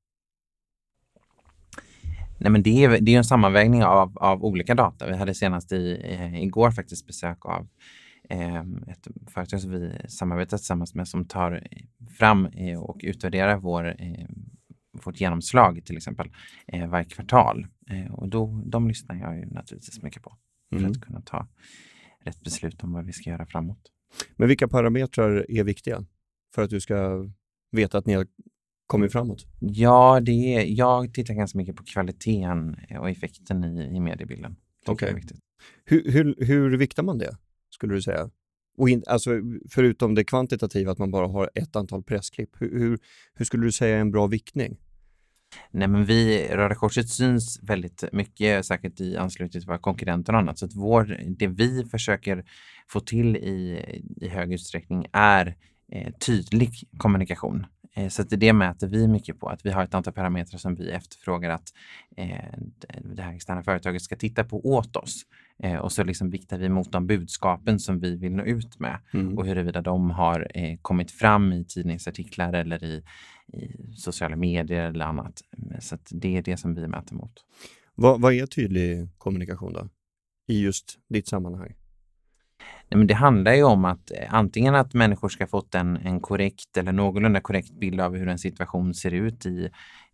Nej, 2.38 2.50
men 2.50 2.62
det, 2.62 2.84
är, 2.84 3.00
det 3.00 3.14
är 3.14 3.18
en 3.18 3.24
sammanvägning 3.24 3.84
av, 3.84 4.18
av 4.18 4.44
olika 4.44 4.74
data. 4.74 5.06
Vi 5.06 5.16
hade 5.16 5.34
senast 5.34 5.72
i, 5.72 6.00
eh, 6.04 6.42
igår 6.42 6.70
faktiskt 6.70 7.06
besök 7.06 7.46
av 7.46 7.68
ett 8.86 9.08
företag 9.26 9.60
som 9.60 9.70
vi 9.70 9.92
samarbetar 10.08 10.56
tillsammans 10.56 10.94
med 10.94 11.08
som 11.08 11.24
tar 11.24 11.66
fram 12.18 12.46
eh, 12.46 12.82
och 12.82 13.00
utvärderar 13.02 13.56
vår 13.56 13.86
eh, 14.02 14.26
vårt 15.04 15.20
genomslag 15.20 15.84
till 15.84 15.96
exempel 15.96 16.30
eh, 16.66 16.88
varje 16.88 17.04
kvartal. 17.04 17.66
Och 18.10 18.28
då, 18.28 18.62
de 18.66 18.88
lyssnar 18.88 19.16
jag 19.16 19.36
ju 19.36 19.46
naturligtvis 19.46 20.02
mycket 20.02 20.22
på 20.22 20.36
för 20.70 20.78
mm. 20.78 20.90
att 20.90 21.00
kunna 21.00 21.20
ta 21.20 21.48
rätt 22.24 22.40
beslut 22.40 22.84
om 22.84 22.92
vad 22.92 23.04
vi 23.04 23.12
ska 23.12 23.30
göra 23.30 23.46
framåt. 23.46 23.92
Men 24.36 24.48
vilka 24.48 24.68
parametrar 24.68 25.46
är 25.50 25.64
viktiga 25.64 26.04
för 26.54 26.62
att 26.62 26.70
du 26.70 26.80
ska 26.80 27.28
veta 27.70 27.98
att 27.98 28.06
ni 28.06 28.14
har 28.14 28.26
kommit 28.86 29.12
framåt? 29.12 29.46
Ja, 29.60 30.20
det 30.20 30.54
är, 30.54 30.64
jag 30.64 31.14
tittar 31.14 31.34
ganska 31.34 31.58
mycket 31.58 31.76
på 31.76 31.84
kvaliteten 31.84 32.76
och 33.00 33.10
effekten 33.10 33.64
i, 33.64 33.96
i 33.96 34.00
mediebilden. 34.00 34.56
Okej. 34.86 35.14
Okay. 35.14 35.22
Hur, 35.84 36.12
hur, 36.12 36.34
hur 36.38 36.76
viktar 36.76 37.02
man 37.02 37.18
det, 37.18 37.36
skulle 37.74 37.94
du 37.94 38.02
säga? 38.02 38.30
Och 38.76 38.88
in, 38.88 39.02
alltså, 39.06 39.30
förutom 39.70 40.14
det 40.14 40.24
kvantitativa, 40.24 40.92
att 40.92 40.98
man 40.98 41.10
bara 41.10 41.26
har 41.26 41.50
ett 41.54 41.76
antal 41.76 42.02
pressklipp, 42.02 42.50
hur, 42.58 42.78
hur, 42.78 42.98
hur 43.34 43.44
skulle 43.44 43.64
du 43.64 43.72
säga 43.72 43.96
är 43.96 44.00
en 44.00 44.10
bra 44.10 44.26
viktning? 44.26 44.76
Nej, 45.70 45.88
men 45.88 46.04
vi, 46.04 46.48
Röda 46.48 46.74
Korset 46.74 47.08
syns 47.08 47.60
väldigt 47.62 48.04
mycket, 48.12 48.66
säkert 48.66 49.00
i 49.00 49.16
anslutning 49.16 49.50
till 49.50 49.68
våra 49.68 49.78
konkurrenter 49.78 50.32
och 50.32 50.38
annat. 50.38 50.58
Så 50.58 50.66
att 50.66 50.74
vår, 50.74 51.20
det 51.38 51.46
vi 51.46 51.84
försöker 51.84 52.44
få 52.88 53.00
till 53.00 53.36
i, 53.36 53.80
i 54.16 54.28
hög 54.28 54.52
utsträckning 54.52 55.06
är 55.12 55.56
eh, 55.92 56.12
tydlig 56.26 56.70
kommunikation. 56.96 57.66
Eh, 57.94 58.08
så 58.08 58.22
det 58.22 58.52
mäter 58.52 58.86
vi 58.86 59.08
mycket 59.08 59.40
på, 59.40 59.48
att 59.48 59.66
vi 59.66 59.70
har 59.70 59.84
ett 59.84 59.94
antal 59.94 60.12
parametrar 60.12 60.58
som 60.58 60.74
vi 60.74 60.90
efterfrågar 60.90 61.50
att 61.50 61.72
eh, 62.16 62.58
det 63.14 63.22
här 63.22 63.34
externa 63.34 63.62
företaget 63.62 64.02
ska 64.02 64.16
titta 64.16 64.44
på 64.44 64.66
åt 64.66 64.96
oss. 64.96 65.22
Eh, 65.62 65.76
och 65.76 65.92
så 65.92 66.04
liksom 66.04 66.30
viktar 66.30 66.58
vi 66.58 66.68
mot 66.68 66.92
de 66.92 67.06
budskapen 67.06 67.78
som 67.78 68.00
vi 68.00 68.16
vill 68.16 68.32
nå 68.32 68.44
ut 68.44 68.78
med 68.78 69.00
mm. 69.12 69.38
och 69.38 69.46
huruvida 69.46 69.80
de 69.80 70.10
har 70.10 70.48
kommit 70.82 71.10
fram 71.10 71.52
i 71.52 71.64
tidningsartiklar 71.64 72.52
eller 72.52 72.84
i, 72.84 73.02
i 73.52 73.92
sociala 73.96 74.36
medier 74.36 74.88
eller 74.90 75.04
annat. 75.04 75.42
Så 75.80 75.98
det 76.10 76.36
är 76.36 76.42
det 76.42 76.56
som 76.56 76.74
vi 76.74 76.88
mäter 76.88 77.14
mot. 77.14 77.32
Vad, 77.94 78.20
vad 78.20 78.32
är 78.32 78.46
tydlig 78.46 79.08
kommunikation 79.18 79.72
då? 79.72 79.88
i 80.46 80.60
just 80.60 80.98
ditt 81.08 81.28
sammanhang? 81.28 81.74
Nej, 82.88 82.98
men 82.98 83.06
det 83.06 83.14
handlar 83.14 83.54
ju 83.54 83.62
om 83.62 83.84
att 83.84 84.10
eh, 84.10 84.34
antingen 84.34 84.74
att 84.74 84.94
människor 84.94 85.28
ska 85.28 85.46
fått 85.46 85.74
en, 85.74 85.96
en 85.96 86.20
korrekt 86.20 86.76
eller 86.76 86.92
någorlunda 86.92 87.40
korrekt 87.40 87.80
bild 87.80 88.00
av 88.00 88.16
hur 88.16 88.28
en 88.28 88.38
situation 88.38 88.94
ser 88.94 89.10
ut 89.10 89.46
i, 89.46 89.70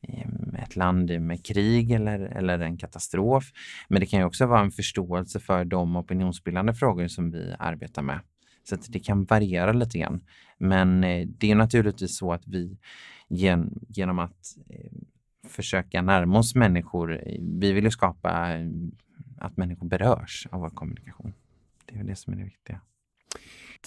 i 0.09 0.23
mm, 0.23 0.55
ett 0.55 0.77
land 0.77 1.21
med 1.21 1.45
krig 1.45 1.91
eller, 1.91 2.21
eller 2.21 2.59
en 2.59 2.77
katastrof. 2.77 3.45
Men 3.89 4.01
det 4.01 4.07
kan 4.07 4.21
ju 4.21 4.27
också 4.27 4.47
vara 4.47 4.61
en 4.61 4.71
förståelse 4.71 5.41
för 5.41 5.65
de 5.65 5.97
opinionsbildande 5.97 6.75
frågor 6.75 7.09
som 7.09 7.31
vi 7.31 7.55
arbetar 7.59 8.03
med. 8.03 8.21
Så 8.69 8.75
att 8.75 8.87
det 8.89 9.01
kan 9.01 9.25
variera 9.25 9.73
lite 9.73 9.99
grann. 9.99 10.21
Men 10.59 11.05
eh, 11.05 11.27
det 11.27 11.51
är 11.51 11.55
naturligtvis 11.55 12.19
så 12.19 12.33
att 12.33 12.47
vi 12.47 12.79
gen, 13.29 13.79
genom 13.89 14.19
att 14.19 14.57
eh, 14.69 14.91
försöka 15.49 16.03
närma 16.03 16.39
oss 16.39 16.55
människor, 16.55 17.21
vi 17.61 17.73
vill 17.73 17.85
ju 17.85 17.91
skapa 17.91 18.49
att 19.39 19.57
människor 19.57 19.87
berörs 19.87 20.47
av 20.51 20.61
vår 20.61 20.71
kommunikation. 20.71 21.33
Det 21.93 21.99
är 21.99 22.05
det 22.05 22.17
som 22.17 22.33
är 22.33 22.37
det 22.37 22.45
viktiga. 22.45 22.81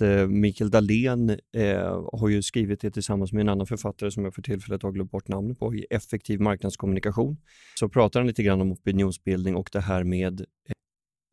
Eh, 0.02 0.28
Mikael 0.28 0.72
Dahlén 0.72 1.30
eh, 1.30 2.10
har 2.14 2.30
ju 2.30 2.42
skrivit 2.42 2.82
det 2.82 2.92
tillsammans 2.92 3.34
med 3.34 3.42
en 3.42 3.50
annan 3.50 3.68
författare 3.68 4.12
som 4.12 4.24
jag 4.24 4.36
för 4.36 4.42
tillfället 4.42 4.84
har 4.84 4.92
glömt 4.92 5.12
bort 5.12 5.28
namnet 5.28 5.60
på, 5.60 5.76
i 5.76 5.86
Effektiv 5.90 6.42
marknadskommunikation. 6.42 7.38
Så 7.80 7.90
pratar 7.90 8.20
han 8.20 8.28
lite 8.28 8.44
grann 8.44 8.62
om 8.62 8.72
opinionsbildning 8.72 9.56
och 9.56 9.70
det 9.72 9.82
här 9.82 10.04
med 10.04 10.42
eh, 10.42 10.46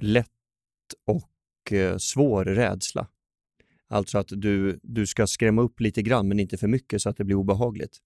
lätt 0.02 0.26
och 1.06 1.72
eh, 1.72 1.96
svår 1.96 2.44
rädsla. 2.44 3.08
Alltså 3.88 4.18
att 4.18 4.28
du, 4.28 4.80
du 4.82 5.06
ska 5.06 5.26
skrämma 5.26 5.62
upp 5.62 5.80
lite 5.80 6.02
grann 6.02 6.28
men 6.28 6.40
inte 6.40 6.56
för 6.56 6.68
mycket 6.68 7.02
så 7.02 7.08
att 7.08 7.16
det 7.16 7.24
blir 7.24 7.36
obehagligt. 7.36 7.98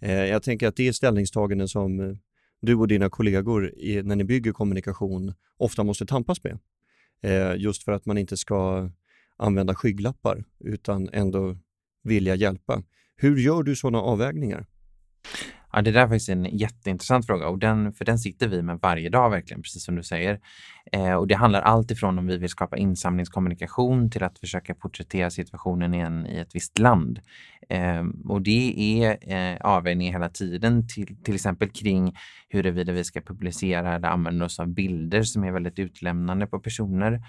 Eh, 0.00 0.24
jag 0.24 0.42
tänker 0.42 0.68
att 0.68 0.76
det 0.76 0.88
är 0.88 0.92
ställningstaganden 0.92 1.68
som 1.68 2.00
eh, 2.00 2.16
du 2.60 2.74
och 2.74 2.88
dina 2.88 3.10
kollegor 3.10 3.74
i, 3.78 4.02
när 4.02 4.16
ni 4.16 4.24
bygger 4.24 4.52
kommunikation 4.52 5.34
ofta 5.56 5.84
måste 5.84 6.06
tampas 6.06 6.44
med. 6.44 6.58
Eh, 7.24 7.56
just 7.56 7.82
för 7.82 7.92
att 7.92 8.06
man 8.06 8.18
inte 8.18 8.36
ska 8.36 8.90
använda 9.36 9.74
skygglappar 9.74 10.44
utan 10.60 11.08
ändå 11.12 11.56
vilja 12.02 12.34
hjälpa. 12.34 12.82
Hur 13.16 13.36
gör 13.36 13.62
du 13.62 13.76
sådana 13.76 13.98
avvägningar? 13.98 14.66
Ja, 15.76 15.82
det 15.82 15.90
där 15.90 16.00
är 16.00 16.08
faktiskt 16.08 16.28
en 16.28 16.44
jätteintressant 16.44 17.26
fråga 17.26 17.48
och 17.48 17.58
den, 17.58 17.92
för 17.92 18.04
den 18.04 18.18
sitter 18.18 18.48
vi 18.48 18.62
med 18.62 18.78
varje 18.82 19.08
dag 19.08 19.30
verkligen, 19.30 19.62
precis 19.62 19.84
som 19.84 19.96
du 19.96 20.02
säger. 20.02 20.40
Eh, 20.92 21.14
och 21.14 21.26
det 21.26 21.34
handlar 21.34 21.60
allt 21.60 21.90
ifrån 21.90 22.18
om 22.18 22.26
vi 22.26 22.36
vill 22.36 22.48
skapa 22.48 22.76
insamlingskommunikation 22.76 24.10
till 24.10 24.22
att 24.22 24.38
försöka 24.38 24.74
porträttera 24.74 25.30
situationen 25.30 25.94
i, 25.94 25.98
en, 25.98 26.26
i 26.26 26.38
ett 26.38 26.54
visst 26.54 26.78
land. 26.78 27.20
Eh, 27.68 28.04
och 28.24 28.42
det 28.42 28.74
är 28.78 29.32
eh, 29.34 29.56
avvägningar 29.60 30.12
hela 30.12 30.28
tiden, 30.28 30.88
till, 30.88 31.16
till 31.22 31.34
exempel 31.34 31.68
kring 31.68 32.16
huruvida 32.48 32.92
vi 32.92 33.04
ska 33.04 33.20
publicera 33.20 33.94
eller 33.94 34.08
använda 34.08 34.44
oss 34.44 34.60
av 34.60 34.68
bilder 34.68 35.22
som 35.22 35.44
är 35.44 35.52
väldigt 35.52 35.78
utlämnande 35.78 36.46
på 36.46 36.60
personer 36.60 37.20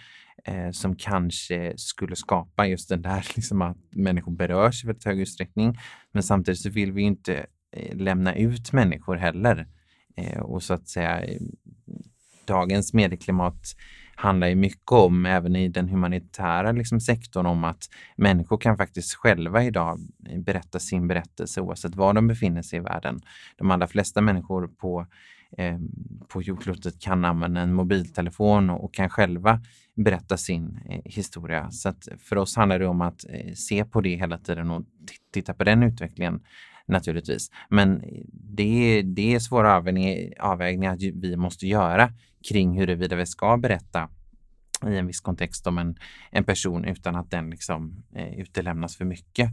eh, 0.43 0.71
som 0.71 0.95
kanske 0.95 1.73
skulle 1.77 2.15
skapa 2.15 2.67
just 2.67 2.89
den 2.89 3.01
där, 3.01 3.27
liksom 3.35 3.61
att 3.61 3.77
människor 3.91 4.31
berörs 4.31 4.83
i 4.83 4.87
väldigt 4.87 5.05
hög 5.05 5.19
utsträckning. 5.19 5.77
Men 6.11 6.23
samtidigt 6.23 6.59
så 6.59 6.69
vill 6.69 6.91
vi 6.91 7.01
inte 7.01 7.45
Eh, 7.75 7.95
lämna 7.95 8.35
ut 8.35 8.73
människor 8.73 9.15
heller. 9.15 9.67
Eh, 10.17 10.39
och 10.39 10.63
så 10.63 10.73
att 10.73 10.87
säga, 10.87 11.21
dagens 12.45 12.93
medieklimat 12.93 13.75
handlar 14.15 14.47
ju 14.47 14.55
mycket 14.55 14.91
om, 14.91 15.25
även 15.25 15.55
i 15.55 15.67
den 15.67 15.89
humanitära 15.89 16.71
liksom, 16.71 16.99
sektorn, 16.99 17.45
om 17.45 17.63
att 17.63 17.89
människor 18.15 18.57
kan 18.57 18.77
faktiskt 18.77 19.13
själva 19.13 19.63
idag 19.63 19.99
berätta 20.37 20.79
sin 20.79 21.07
berättelse 21.07 21.61
oavsett 21.61 21.95
var 21.95 22.13
de 22.13 22.27
befinner 22.27 22.61
sig 22.61 22.79
i 22.79 22.81
världen. 22.81 23.21
De 23.57 23.71
allra 23.71 23.87
flesta 23.87 24.21
människor 24.21 24.67
på, 24.67 25.07
eh, 25.57 25.79
på 26.27 26.41
jordklotet 26.41 27.01
kan 27.01 27.25
använda 27.25 27.61
en 27.61 27.73
mobiltelefon 27.73 28.69
och, 28.69 28.83
och 28.83 28.93
kan 28.93 29.09
själva 29.09 29.61
berätta 29.95 30.37
sin 30.37 30.79
eh, 30.89 31.01
historia. 31.05 31.71
Så 31.71 31.89
att 31.89 32.07
för 32.19 32.35
oss 32.35 32.55
handlar 32.55 32.79
det 32.79 32.87
om 32.87 33.01
att 33.01 33.25
eh, 33.29 33.53
se 33.53 33.85
på 33.85 34.01
det 34.01 34.15
hela 34.15 34.37
tiden 34.37 34.71
och 34.71 34.83
titta 35.33 35.53
på 35.53 35.63
den 35.63 35.83
utvecklingen 35.83 36.41
naturligtvis. 36.85 37.51
Men 37.69 38.03
det 38.31 38.63
är, 38.63 39.03
det 39.03 39.35
är 39.35 39.39
svåra 39.39 39.75
avvägningar 40.39 41.21
vi 41.21 41.35
måste 41.37 41.67
göra 41.67 42.13
kring 42.49 42.79
huruvida 42.79 43.15
vi 43.15 43.25
ska 43.25 43.57
berätta 43.57 44.09
i 44.87 44.97
en 44.97 45.07
viss 45.07 45.21
kontext 45.21 45.67
om 45.67 45.77
en, 45.77 45.95
en 46.31 46.43
person 46.43 46.85
utan 46.85 47.15
att 47.15 47.31
den 47.31 47.49
liksom 47.49 48.03
eh, 48.15 48.39
utelämnas 48.39 48.97
för 48.97 49.05
mycket. 49.05 49.49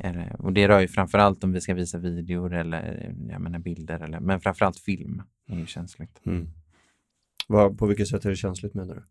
Eh, 0.00 0.34
och 0.38 0.52
det 0.52 0.68
rör 0.68 0.80
ju 0.80 0.88
framförallt 0.88 1.44
om 1.44 1.52
vi 1.52 1.60
ska 1.60 1.74
visa 1.74 1.98
videor 1.98 2.54
eller 2.54 3.14
jag 3.30 3.40
menar 3.40 3.58
bilder, 3.58 4.00
eller, 4.00 4.20
men 4.20 4.40
framförallt 4.40 4.78
film 4.78 5.22
är 5.48 5.56
ju 5.56 5.66
känsligt. 5.66 6.20
Mm. 6.26 6.48
Vad, 7.48 7.78
på 7.78 7.86
vilket 7.86 8.08
sätt 8.08 8.24
är 8.24 8.30
det 8.30 8.36
känsligt 8.36 8.74
menar 8.74 8.94
du? 8.94 9.02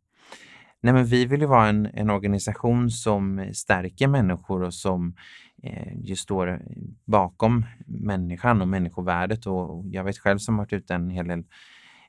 Nej, 0.83 0.93
men 0.93 1.05
vi 1.05 1.25
vill 1.25 1.41
ju 1.41 1.47
vara 1.47 1.67
en, 1.67 1.85
en 1.93 2.09
organisation 2.09 2.91
som 2.91 3.49
stärker 3.53 4.07
människor 4.07 4.63
och 4.63 4.73
som 4.73 5.15
eh, 5.63 5.93
just 6.03 6.23
står 6.23 6.61
bakom 7.05 7.65
människan 7.85 8.61
och 8.61 8.67
människovärdet. 8.67 9.45
Och 9.45 9.85
jag 9.85 10.03
vet 10.03 10.17
själv 10.17 10.37
som 10.37 10.57
varit 10.57 10.73
ute 10.73 10.93
en 10.93 11.09
hel 11.09 11.27
del 11.27 11.43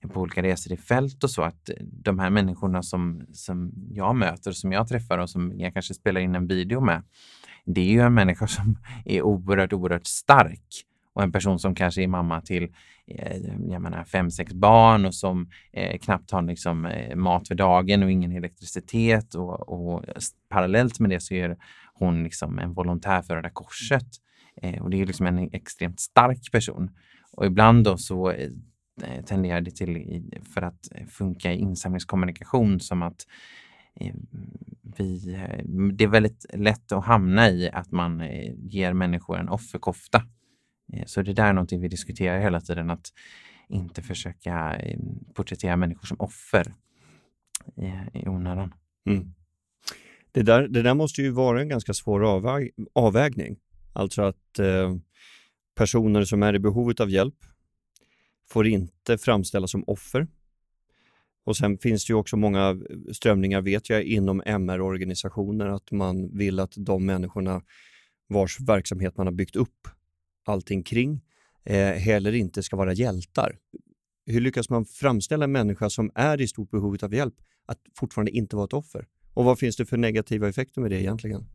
eh, 0.02 0.10
på 0.10 0.20
olika 0.20 0.42
resor 0.42 0.72
i 0.72 0.76
fält 0.76 1.24
och 1.24 1.30
så 1.30 1.42
att 1.42 1.70
de 1.80 2.18
här 2.18 2.30
människorna 2.30 2.82
som, 2.82 3.26
som 3.32 3.72
jag 3.90 4.16
möter, 4.16 4.52
som 4.52 4.72
jag 4.72 4.88
träffar 4.88 5.18
och 5.18 5.30
som 5.30 5.52
jag 5.56 5.72
kanske 5.72 5.94
spelar 5.94 6.20
in 6.20 6.34
en 6.34 6.46
video 6.46 6.80
med, 6.80 7.02
det 7.64 7.80
är 7.80 7.92
ju 7.92 8.00
en 8.00 8.14
människa 8.14 8.46
som 8.46 8.78
är 9.04 9.22
oerhört, 9.22 9.72
oerhört 9.72 10.06
stark 10.06 10.84
och 11.14 11.22
en 11.22 11.32
person 11.32 11.58
som 11.58 11.74
kanske 11.74 12.02
är 12.02 12.08
mamma 12.08 12.40
till 12.40 12.74
eh, 13.06 13.36
jag 13.68 13.82
menar, 13.82 14.04
fem, 14.04 14.30
sex 14.30 14.52
barn 14.52 15.04
och 15.04 15.14
som 15.14 15.50
eh, 15.72 15.98
knappt 15.98 16.30
har 16.30 16.42
liksom, 16.42 16.86
eh, 16.86 17.16
mat 17.16 17.48
för 17.48 17.54
dagen 17.54 18.02
och 18.02 18.10
ingen 18.10 18.32
elektricitet. 18.32 19.34
Och, 19.34 19.68
och, 19.68 20.04
parallellt 20.48 21.00
med 21.00 21.10
det 21.10 21.20
så 21.20 21.34
är 21.34 21.56
hon 21.94 22.24
liksom 22.24 22.58
en 22.58 22.72
volontär 22.72 23.22
för 23.22 23.34
Röda 23.34 23.50
Korset. 23.50 24.08
Eh, 24.62 24.82
och 24.82 24.90
det 24.90 25.00
är 25.00 25.06
liksom 25.06 25.26
en 25.26 25.38
extremt 25.52 26.00
stark 26.00 26.52
person. 26.52 26.90
Och 27.32 27.46
ibland 27.46 27.84
då 27.84 27.98
så 27.98 28.30
eh, 28.30 28.50
tenderar 29.26 29.60
det 29.60 29.70
till, 29.70 30.22
för 30.54 30.62
att 30.62 30.88
funka 31.08 31.52
i 31.52 31.58
insamlingskommunikation, 31.58 32.80
som 32.80 33.02
att 33.02 33.26
eh, 34.00 34.14
vi, 34.96 35.34
eh, 35.34 35.64
det 35.92 36.04
är 36.04 36.08
väldigt 36.08 36.46
lätt 36.54 36.92
att 36.92 37.04
hamna 37.04 37.50
i 37.50 37.70
att 37.70 37.90
man 37.90 38.20
eh, 38.20 38.52
ger 38.56 38.92
människor 38.92 39.38
en 39.38 39.48
offerkofta 39.48 40.22
Eh, 40.92 41.04
så 41.06 41.22
det 41.22 41.32
där 41.32 41.46
är 41.46 41.52
någonting 41.52 41.80
vi 41.80 41.88
diskuterar 41.88 42.40
hela 42.40 42.60
tiden, 42.60 42.90
att 42.90 43.12
inte 43.68 44.02
försöka 44.02 44.76
eh, 44.76 44.98
porträttera 45.34 45.76
människor 45.76 46.06
som 46.06 46.16
offer 46.20 46.74
eh, 47.76 48.22
i 48.22 48.28
onödan. 48.28 48.74
Mm. 49.06 49.34
Det, 50.32 50.42
där, 50.42 50.68
det 50.68 50.82
där 50.82 50.94
måste 50.94 51.22
ju 51.22 51.30
vara 51.30 51.60
en 51.60 51.68
ganska 51.68 51.94
svår 51.94 52.24
avväg, 52.24 52.70
avvägning. 52.92 53.56
Alltså 53.92 54.22
att 54.22 54.58
eh, 54.58 54.96
personer 55.74 56.24
som 56.24 56.42
är 56.42 56.54
i 56.54 56.58
behovet 56.58 57.00
av 57.00 57.10
hjälp 57.10 57.34
får 58.48 58.66
inte 58.66 59.18
framställas 59.18 59.70
som 59.70 59.84
offer. 59.86 60.26
Och 61.44 61.56
sen 61.56 61.78
finns 61.78 62.06
det 62.06 62.10
ju 62.10 62.16
också 62.16 62.36
många 62.36 62.80
strömningar, 63.12 63.60
vet 63.60 63.90
jag, 63.90 64.02
inom 64.02 64.42
MR-organisationer 64.46 65.66
att 65.66 65.90
man 65.90 66.38
vill 66.38 66.60
att 66.60 66.72
de 66.76 67.06
människorna 67.06 67.62
vars 68.28 68.60
verksamhet 68.60 69.16
man 69.16 69.26
har 69.26 69.32
byggt 69.32 69.56
upp 69.56 69.88
allting 70.48 70.82
kring, 70.82 71.20
eh, 71.64 71.92
heller 71.92 72.32
inte 72.32 72.62
ska 72.62 72.76
vara 72.76 72.92
hjältar. 72.92 73.58
Hur 74.26 74.40
lyckas 74.40 74.70
man 74.70 74.84
framställa 74.84 75.44
en 75.44 75.52
människa 75.52 75.90
som 75.90 76.10
är 76.14 76.40
i 76.40 76.48
stort 76.48 76.70
behov 76.70 76.96
av 77.02 77.14
hjälp 77.14 77.34
att 77.66 77.78
fortfarande 77.98 78.30
inte 78.30 78.56
vara 78.56 78.64
ett 78.64 78.72
offer? 78.72 79.06
Och 79.34 79.44
vad 79.44 79.58
finns 79.58 79.76
det 79.76 79.86
för 79.86 79.96
negativa 79.96 80.48
effekter 80.48 80.80
med 80.80 80.90
det 80.90 81.00
egentligen? 81.00 81.46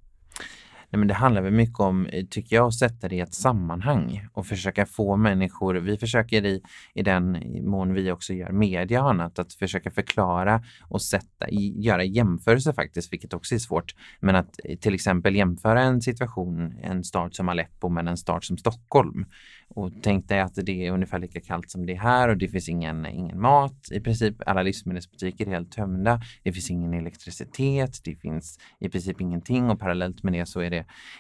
Nej, 0.90 1.00
men 1.00 1.08
det 1.08 1.14
handlar 1.14 1.42
väl 1.42 1.54
mycket 1.54 1.80
om, 1.80 2.06
eh, 2.06 2.26
tycker 2.26 2.56
jag, 2.56 2.68
att 2.68 2.74
sätta 2.74 3.08
det 3.08 3.16
i 3.16 3.20
ett 3.20 3.34
sammanhang 3.34 4.28
och 4.34 4.48
försöka 4.48 4.86
få 4.86 5.16
människor, 5.16 5.76
vi 5.76 5.98
försöker 5.98 6.46
i, 6.46 6.62
i 6.94 7.04
den 7.04 7.44
mån 7.70 7.94
vi 7.94 8.12
också 8.12 8.34
gör 8.34 8.52
media 8.52 9.04
och 9.04 9.10
annat, 9.10 9.40
att 9.40 9.54
försöka 9.54 9.92
förklara 9.92 10.64
och 10.82 11.02
sätta, 11.02 11.50
göra 11.76 12.04
jämförelser 12.04 12.74
faktiskt, 12.74 13.14
vilket 13.14 13.34
också 13.34 13.56
är 13.56 13.60
svårt. 13.60 13.96
Men 14.20 14.36
att 14.36 14.60
eh, 14.64 14.78
till 14.78 14.94
exempel 14.94 15.36
jämföra 15.36 15.82
en 15.82 16.02
situation, 16.02 16.74
en 16.84 17.04
stad 17.04 17.36
som 17.36 17.50
Aleppo 17.50 17.90
med 17.90 18.08
en 18.08 18.18
stad 18.18 18.44
som 18.44 18.58
Stockholm. 18.58 19.26
Och 19.70 19.92
tänk 20.02 20.28
dig 20.28 20.40
att 20.40 20.56
det 20.56 20.88
är 20.88 20.92
ungefär 20.92 21.20
lika 21.20 21.42
kallt 21.42 21.72
som 21.72 21.86
det 21.86 21.94
är 21.94 22.00
här 22.00 22.30
och 22.30 22.38
det 22.38 22.48
finns 22.48 22.70
ingen, 22.70 23.06
ingen 23.06 23.42
mat. 23.42 23.92
I 23.92 24.00
princip 24.00 24.36
alla 24.46 24.64
livsmedelsbutiker 24.64 25.48
är 25.48 25.52
helt 25.52 25.72
tömda. 25.72 26.22
Det 26.44 26.52
finns 26.52 26.72
ingen 26.72 26.94
elektricitet. 26.94 28.02
Det 28.04 28.16
finns 28.16 28.60
i 28.80 28.90
princip 28.90 29.22
ingenting 29.22 29.70
och 29.70 29.80
parallellt 29.80 30.24
med 30.24 30.34
det 30.34 30.46
så 30.46 30.60
är 30.60 30.70
det, 30.70 30.77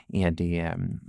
är 0.07 0.31
det 0.31 0.59
mm, 0.59 0.99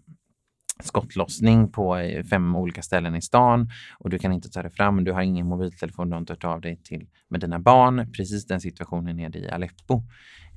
skottlossning 0.81 1.73
på 1.73 1.97
eh, 1.97 2.25
fem 2.25 2.57
olika 2.57 2.83
ställen 2.83 3.15
i 3.15 3.23
stan 3.23 3.71
och 3.99 4.11
du 4.11 4.19
kan 4.19 4.33
inte 4.33 4.51
ta 4.51 4.63
dig 4.63 4.71
fram. 4.71 5.05
Du 5.05 5.13
har 5.13 5.23
ingen 5.23 5.47
mobiltelefon, 5.47 6.09
du 6.09 6.15
har 6.15 6.21
inte 6.21 6.33
hört 6.33 6.45
av 6.45 6.61
dig 6.61 6.77
till 6.77 7.07
med 7.29 7.41
dina 7.41 7.59
barn. 7.59 8.13
Precis 8.13 8.47
den 8.47 8.61
situationen 8.61 9.21
är 9.21 9.29
det 9.29 9.39
i 9.39 9.51
Aleppo. 9.51 10.03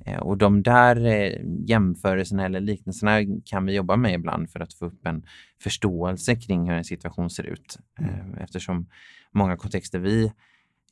Eh, 0.06 0.18
och 0.18 0.38
de 0.38 0.62
där 0.62 1.06
eh, 1.06 1.40
jämförelserna 1.66 2.44
eller 2.44 2.60
liknelserna 2.60 3.40
kan 3.44 3.66
vi 3.66 3.74
jobba 3.74 3.96
med 3.96 4.14
ibland 4.14 4.50
för 4.50 4.60
att 4.60 4.74
få 4.74 4.86
upp 4.86 5.06
en 5.06 5.22
förståelse 5.62 6.36
kring 6.36 6.68
hur 6.68 6.76
en 6.76 6.84
situation 6.84 7.30
ser 7.30 7.44
ut. 7.44 7.78
Mm. 7.98 8.34
Eftersom 8.34 8.86
många 9.32 9.56
kontexter 9.56 9.98
vi 9.98 10.32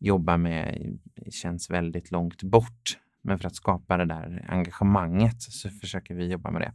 jobba 0.00 0.36
med 0.36 0.98
känns 1.30 1.70
väldigt 1.70 2.10
långt 2.10 2.42
bort. 2.42 2.98
Men 3.22 3.38
för 3.38 3.46
att 3.46 3.54
skapa 3.54 3.96
det 3.96 4.04
där 4.04 4.46
engagemanget 4.48 5.42
så 5.42 5.70
försöker 5.70 6.14
vi 6.14 6.26
jobba 6.26 6.50
med 6.50 6.62
det. 6.62 6.72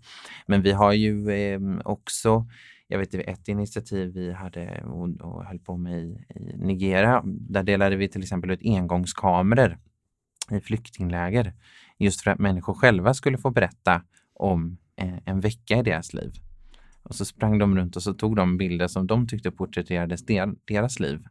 Men 0.47 0.61
vi 0.61 0.71
har 0.71 0.93
ju 0.93 1.29
eh, 1.29 1.59
också, 1.85 2.47
jag 2.87 2.99
vet 2.99 3.13
ett 3.13 3.47
initiativ 3.47 4.13
vi 4.13 4.33
hade 4.33 4.83
och, 4.83 5.21
och 5.21 5.45
höll 5.45 5.59
på 5.59 5.77
med 5.77 6.03
i, 6.03 6.25
i 6.35 6.57
Nigeria. 6.57 7.21
Där 7.25 7.63
delade 7.63 7.95
vi 7.95 8.09
till 8.09 8.21
exempel 8.21 8.51
ut 8.51 8.61
engångskameror 8.63 9.77
i 10.51 10.59
flyktingläger. 10.59 11.53
Just 11.97 12.21
för 12.21 12.31
att 12.31 12.39
människor 12.39 12.73
själva 12.73 13.13
skulle 13.13 13.37
få 13.37 13.49
berätta 13.49 14.01
om 14.33 14.77
eh, 14.95 15.17
en 15.25 15.39
vecka 15.39 15.77
i 15.77 15.83
deras 15.83 16.13
liv. 16.13 16.33
Och 17.03 17.15
så 17.15 17.25
sprang 17.25 17.57
de 17.57 17.77
runt 17.77 17.95
och 17.95 18.03
så 18.03 18.13
tog 18.13 18.35
de 18.35 18.57
bilder 18.57 18.87
som 18.87 19.07
de 19.07 19.27
tyckte 19.27 19.51
porträtterade 19.51 20.17
deras 20.65 20.99
liv. 20.99 21.27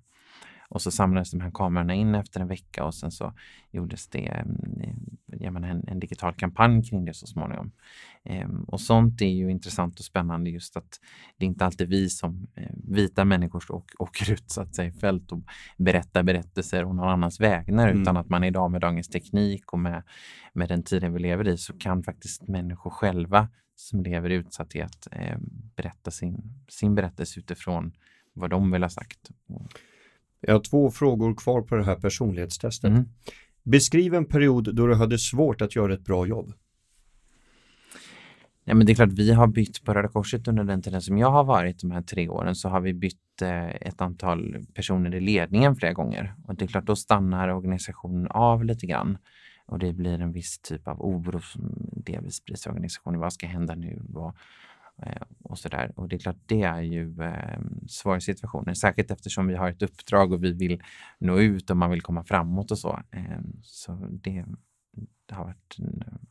Och 0.75 0.83
så 0.83 0.90
samlades 0.90 1.31
de 1.31 1.40
här 1.40 1.50
kamerorna 1.50 1.95
in 1.95 2.14
efter 2.14 2.40
en 2.40 2.49
vecka 2.49 2.85
och 2.85 2.95
sen 2.95 3.11
så 3.11 3.33
gjordes 3.71 4.09
det 4.09 4.26
eh, 4.26 5.50
menar, 5.50 5.69
en, 5.69 5.88
en, 5.88 6.00
digital 6.00 6.35
kampanj 6.35 6.85
kring 6.85 7.04
det 7.04 7.14
så 7.14 7.26
småningom. 7.26 7.73
Ehm, 8.25 8.64
och 8.64 8.81
sånt 8.81 9.23
är 9.23 9.26
ju 9.26 9.50
intressant 9.50 9.99
och 9.99 10.04
spännande 10.04 10.50
just 10.50 10.76
att 10.76 11.00
det 11.37 11.45
är 11.45 11.47
inte 11.47 11.64
alltid 11.64 11.88
vi 11.88 12.11
som 12.11 12.47
eh, 12.54 12.71
vita 12.75 13.25
människor 13.25 13.64
åker 13.99 14.33
ut 14.33 14.50
så 14.50 14.62
att 14.62 14.75
säga 14.75 14.88
i 14.88 14.93
fält 14.93 15.33
och 15.33 15.38
berättar 15.76 16.23
berättelser 16.23 16.85
om 16.85 16.97
någon 16.97 17.09
annans 17.09 17.40
vägnar 17.40 17.88
mm. 17.88 18.02
utan 18.02 18.16
att 18.16 18.28
man 18.28 18.45
idag 18.45 18.71
med 18.71 18.81
dagens 18.81 19.09
teknik 19.09 19.73
och 19.73 19.78
med, 19.78 20.02
med 20.52 20.69
den 20.69 20.83
tiden 20.83 21.12
vi 21.12 21.21
lever 21.21 21.49
i 21.49 21.59
så 21.59 21.78
kan 21.78 22.02
faktiskt 22.02 22.49
människor 22.49 22.90
själva 22.90 23.49
som 23.76 24.02
lever 24.02 24.31
i 24.31 24.35
utsatthet 24.35 25.09
eh, 25.12 25.38
berätta 25.76 26.11
sin, 26.11 26.64
sin 26.69 26.95
berättelse 26.95 27.40
utifrån 27.40 27.93
vad 28.33 28.50
de 28.50 28.71
vill 28.71 28.83
ha 28.83 28.90
sagt. 28.90 29.31
Jag 30.47 30.55
har 30.55 30.61
två 30.61 30.91
frågor 30.91 31.35
kvar 31.35 31.63
på 31.63 31.77
det 31.77 31.85
här 31.85 31.97
personlighetstestet. 31.97 32.91
Mm. 32.91 33.05
Beskriv 33.63 34.15
en 34.15 34.25
period 34.25 34.75
då 34.75 34.87
du 34.87 34.95
hade 34.95 35.19
svårt 35.19 35.63
att 35.63 35.77
göra 35.77 35.95
ett 35.95 36.05
bra 36.05 36.27
jobb. 36.27 36.53
Ja, 38.65 38.75
men 38.75 38.87
det 38.87 38.93
är 38.93 38.95
klart, 38.95 39.13
vi 39.13 39.33
har 39.33 39.47
bytt 39.47 39.85
på 39.85 39.95
Röda 39.95 40.09
Korset 40.09 40.49
under 40.49 40.65
den 40.65 40.83
tiden 40.83 41.03
som 41.03 41.19
jag 41.19 41.31
har 41.31 41.45
varit 41.45 41.81
de 41.81 41.91
här 41.91 42.03
tre 42.03 42.29
åren 42.29 42.55
så 42.55 42.69
har 42.69 42.81
vi 42.81 42.95
bytt 42.95 43.43
eh, 43.43 43.69
ett 43.69 44.01
antal 44.01 44.57
personer 44.75 45.15
i 45.15 45.21
ledningen 45.21 45.77
flera 45.77 45.93
gånger. 45.93 46.35
Och 46.47 46.55
det 46.55 46.65
är 46.65 46.67
klart, 46.67 46.87
då 46.87 46.97
stannar 46.97 47.49
organisationen 47.49 48.27
av 48.27 48.65
lite 48.65 48.87
grann 48.87 49.19
och 49.67 49.79
det 49.79 49.93
blir 49.93 50.21
en 50.21 50.33
viss 50.33 50.59
typ 50.59 50.89
av 50.89 51.03
oro 51.03 51.41
som 51.41 51.75
delvis 51.93 52.35
sprids 52.35 52.67
i 52.67 52.69
organisationen. 52.69 53.21
Vad 53.21 53.33
ska 53.33 53.47
hända 53.47 53.75
nu? 53.75 54.03
Vad, 54.09 54.37
och 55.43 55.59
så 55.59 55.69
där. 55.69 55.93
Och 55.97 56.09
det 56.09 56.17
är 56.17 56.19
klart, 56.19 56.39
det 56.47 56.63
är 56.63 56.81
ju 56.81 57.23
eh, 57.23 57.61
svåra 57.89 58.21
situationer, 58.21 58.75
särskilt 58.75 59.11
eftersom 59.11 59.47
vi 59.47 59.55
har 59.55 59.71
ett 59.71 59.83
uppdrag 59.83 60.33
och 60.33 60.45
vi 60.45 60.53
vill 60.53 60.83
nå 61.19 61.39
ut 61.39 61.71
och 61.71 61.77
man 61.77 61.91
vill 61.91 62.03
komma 62.03 62.25
framåt 62.25 62.71
och 62.71 62.79
så. 62.79 63.03
Eh, 63.11 63.41
så 63.63 63.93
det, 64.11 64.45
det 65.27 65.35
har 65.35 65.45
varit 65.45 65.77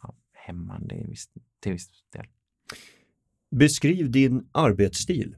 ja, 0.02 0.16
hämmande 0.34 0.96
i 0.96 1.06
viss, 1.06 1.30
till 1.60 1.72
viss 1.72 1.90
del. 2.14 2.26
Beskriv 3.52 4.12
din 4.12 4.50
arbetsstil. 4.52 5.36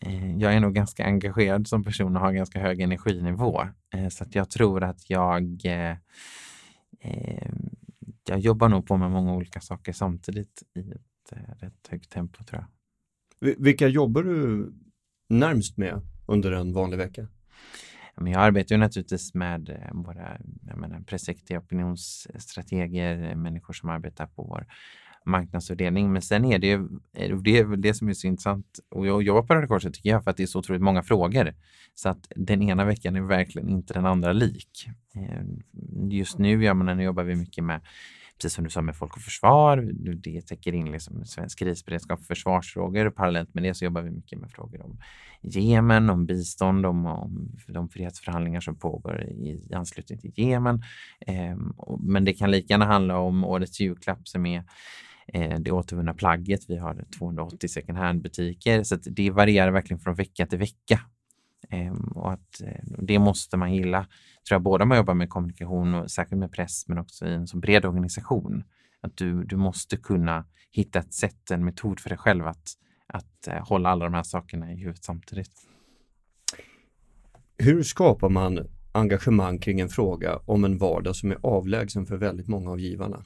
Eh, 0.00 0.36
jag 0.36 0.54
är 0.54 0.60
nog 0.60 0.74
ganska 0.74 1.04
engagerad 1.04 1.68
som 1.68 1.84
person 1.84 2.16
och 2.16 2.22
har 2.22 2.32
ganska 2.32 2.60
hög 2.60 2.80
energinivå. 2.80 3.62
Eh, 3.94 4.08
så 4.08 4.24
att 4.24 4.34
jag 4.34 4.50
tror 4.50 4.84
att 4.84 5.10
jag 5.10 5.64
eh, 5.64 5.96
jag 8.28 8.38
jobbar 8.38 8.68
nog 8.68 8.86
på 8.86 8.96
med 8.96 9.10
många 9.10 9.34
olika 9.34 9.60
saker 9.60 9.92
samtidigt 9.92 10.62
i 10.74 10.90
ett 10.90 11.32
eh, 11.32 11.54
rätt 11.58 11.88
högt 11.88 12.10
tempo 12.10 12.44
tror 12.44 12.60
jag. 12.60 12.68
Vilka 13.58 13.88
jobbar 13.88 14.22
du 14.22 14.72
närmst 15.28 15.76
med 15.76 16.00
under 16.26 16.52
en 16.52 16.72
vanlig 16.72 16.98
vecka? 16.98 17.28
jag 18.16 18.34
arbetar 18.34 18.74
ju 18.74 18.78
naturligtvis 18.78 19.34
med 19.34 19.68
eh, 19.68 19.90
våra 19.92 20.38
presssekreterare, 21.06 21.62
opinionsstrateger, 21.62 23.34
människor 23.34 23.74
som 23.74 23.88
arbetar 23.88 24.26
på 24.26 24.42
vår 24.42 24.66
marknadsavdelning. 25.26 26.12
Men 26.12 26.22
sen 26.22 26.44
är 26.44 26.58
det 26.58 26.66
ju, 26.66 26.88
det 27.42 27.58
är 27.58 27.64
väl 27.64 27.80
det 27.80 27.94
som 27.94 28.08
är 28.08 28.12
så 28.12 28.26
intressant 28.26 28.80
och 28.90 29.06
jag 29.06 29.22
jobbar 29.22 29.42
på 29.42 29.54
Röda 29.54 29.66
Korset 29.66 29.94
tycker 29.94 30.10
jag 30.10 30.24
för 30.24 30.30
att 30.30 30.36
det 30.36 30.42
är 30.42 30.46
så 30.46 30.58
otroligt 30.58 30.82
många 30.82 31.02
frågor. 31.02 31.54
Så 31.94 32.08
att 32.08 32.32
den 32.36 32.62
ena 32.62 32.84
veckan 32.84 33.16
är 33.16 33.20
verkligen 33.20 33.68
inte 33.68 33.94
den 33.94 34.06
andra 34.06 34.32
lik. 34.32 34.88
Ehm, 35.14 35.60
just 36.10 36.38
nu 36.38 36.64
gör 36.64 36.74
man, 36.74 37.00
jobbar 37.00 37.22
vi 37.22 37.36
mycket 37.36 37.64
med 37.64 37.80
precis 38.42 38.54
som 38.54 38.64
du 38.64 38.70
sa 38.70 38.82
med 38.82 38.96
Folk 38.96 39.16
och 39.16 39.22
Försvar. 39.22 39.90
Det 40.22 40.42
täcker 40.42 40.74
in 40.74 40.92
liksom 40.92 41.24
svensk 41.24 41.58
krisberedskap 41.58 42.20
och 42.20 42.26
försvarsfrågor. 42.26 43.10
Parallellt 43.10 43.54
med 43.54 43.62
det 43.62 43.74
så 43.74 43.84
jobbar 43.84 44.02
vi 44.02 44.10
mycket 44.10 44.40
med 44.40 44.50
frågor 44.50 44.82
om 44.82 44.98
Jemen, 45.42 46.10
om 46.10 46.26
bistånd, 46.26 46.86
om, 46.86 47.06
om 47.06 47.50
de 47.66 47.88
frihetsförhandlingar 47.88 48.60
som 48.60 48.78
pågår 48.78 49.22
i, 49.22 49.66
i 49.70 49.74
anslutning 49.74 50.18
till 50.18 50.32
Jemen. 50.36 50.82
Eh, 51.26 51.56
men 52.00 52.24
det 52.24 52.32
kan 52.32 52.50
lika 52.50 52.74
gärna 52.74 52.84
handla 52.84 53.18
om 53.18 53.44
årets 53.44 53.80
julklapp 53.80 54.28
som 54.28 54.46
är 54.46 54.64
Eh, 55.26 55.58
det 55.60 55.70
återvunna 55.70 56.14
plagget. 56.14 56.60
Vi 56.68 56.76
har 56.76 57.04
280 57.18 57.68
second 57.68 57.98
hand-butiker, 57.98 58.82
så 58.82 58.96
det 58.96 59.30
varierar 59.30 59.70
verkligen 59.70 60.00
från 60.00 60.14
vecka 60.14 60.46
till 60.46 60.58
vecka. 60.58 61.00
Ehm, 61.70 62.12
och 62.14 62.32
att, 62.32 62.60
eh, 62.60 62.84
det 62.98 63.18
måste 63.18 63.56
man 63.56 63.74
gilla, 63.74 64.06
tror 64.48 64.54
jag, 64.54 64.62
både 64.62 64.82
om 64.82 64.88
man 64.88 64.98
jobbar 64.98 65.14
med 65.14 65.30
kommunikation 65.30 65.94
och 65.94 66.10
särskilt 66.10 66.40
med 66.40 66.52
press, 66.52 66.88
men 66.88 66.98
också 66.98 67.26
i 67.26 67.34
en 67.34 67.46
så 67.46 67.56
bred 67.56 67.84
organisation. 67.84 68.64
Att 69.00 69.16
du, 69.16 69.44
du 69.44 69.56
måste 69.56 69.96
kunna 69.96 70.44
hitta 70.70 70.98
ett 70.98 71.14
sätt, 71.14 71.50
en 71.50 71.64
metod 71.64 72.00
för 72.00 72.08
dig 72.08 72.18
själv 72.18 72.46
att, 72.46 72.72
att 73.06 73.48
eh, 73.48 73.68
hålla 73.68 73.88
alla 73.88 74.04
de 74.04 74.14
här 74.14 74.22
sakerna 74.22 74.72
i 74.72 74.76
huvudet 74.76 75.04
samtidigt. 75.04 75.52
Hur 77.58 77.82
skapar 77.82 78.28
man 78.28 78.68
engagemang 78.92 79.58
kring 79.58 79.80
en 79.80 79.88
fråga 79.88 80.36
om 80.36 80.64
en 80.64 80.78
vardag 80.78 81.16
som 81.16 81.30
är 81.30 81.38
avlägsen 81.42 82.06
för 82.06 82.16
väldigt 82.16 82.48
många 82.48 82.70
av 82.70 82.80
givarna? 82.80 83.24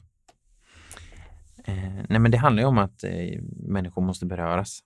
Eh, 1.67 2.03
nej 2.09 2.19
men 2.19 2.31
det 2.31 2.37
handlar 2.37 2.63
ju 2.63 2.67
om 2.67 2.77
att 2.77 3.03
eh, 3.03 3.41
människor 3.67 4.01
måste 4.01 4.25
beröras. 4.25 4.79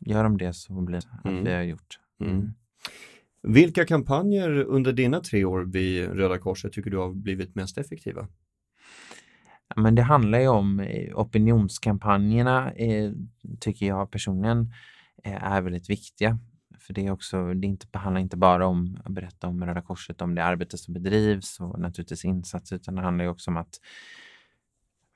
Gör 0.00 0.24
de 0.24 0.38
det 0.38 0.52
så 0.52 0.80
blir 0.80 1.00
det 1.00 1.08
att 1.18 1.24
mm. 1.24 1.44
vi 1.44 1.52
har 1.52 1.62
gjort. 1.62 1.98
Mm. 2.20 2.32
mm. 2.32 2.52
Vilka 3.42 3.86
kampanjer 3.86 4.50
under 4.50 4.92
dina 4.92 5.20
tre 5.20 5.44
år 5.44 5.60
vid 5.60 6.08
Röda 6.08 6.38
Korset 6.38 6.72
tycker 6.72 6.90
du 6.90 6.98
har 6.98 7.10
blivit 7.10 7.54
mest 7.54 7.78
effektiva? 7.78 8.28
Men 9.76 9.94
det 9.94 10.02
handlar 10.02 10.40
ju 10.40 10.48
om 10.48 10.80
eh, 10.80 11.18
opinionskampanjerna 11.18 12.72
tycker 13.60 13.86
jag 13.86 14.10
personligen 14.10 14.72
är 15.24 15.60
väldigt 15.60 15.90
viktiga. 15.90 16.38
För 16.78 16.94
det 16.94 17.06
är 17.06 17.10
också, 17.10 17.54
det 17.54 17.66
inte, 17.66 17.98
handlar 17.98 18.20
inte 18.20 18.36
bara 18.36 18.66
om 18.66 19.00
att 19.04 19.12
berätta 19.12 19.46
om 19.46 19.64
Röda 19.64 19.82
Korset, 19.82 20.22
om 20.22 20.34
det 20.34 20.44
arbete 20.44 20.78
som 20.78 20.94
bedrivs 20.94 21.60
och 21.60 21.80
naturligtvis 21.80 22.24
insatser, 22.24 22.76
utan 22.76 22.94
det 22.94 23.02
handlar 23.02 23.24
ju 23.24 23.30
också 23.30 23.50
om 23.50 23.56
att 23.56 23.80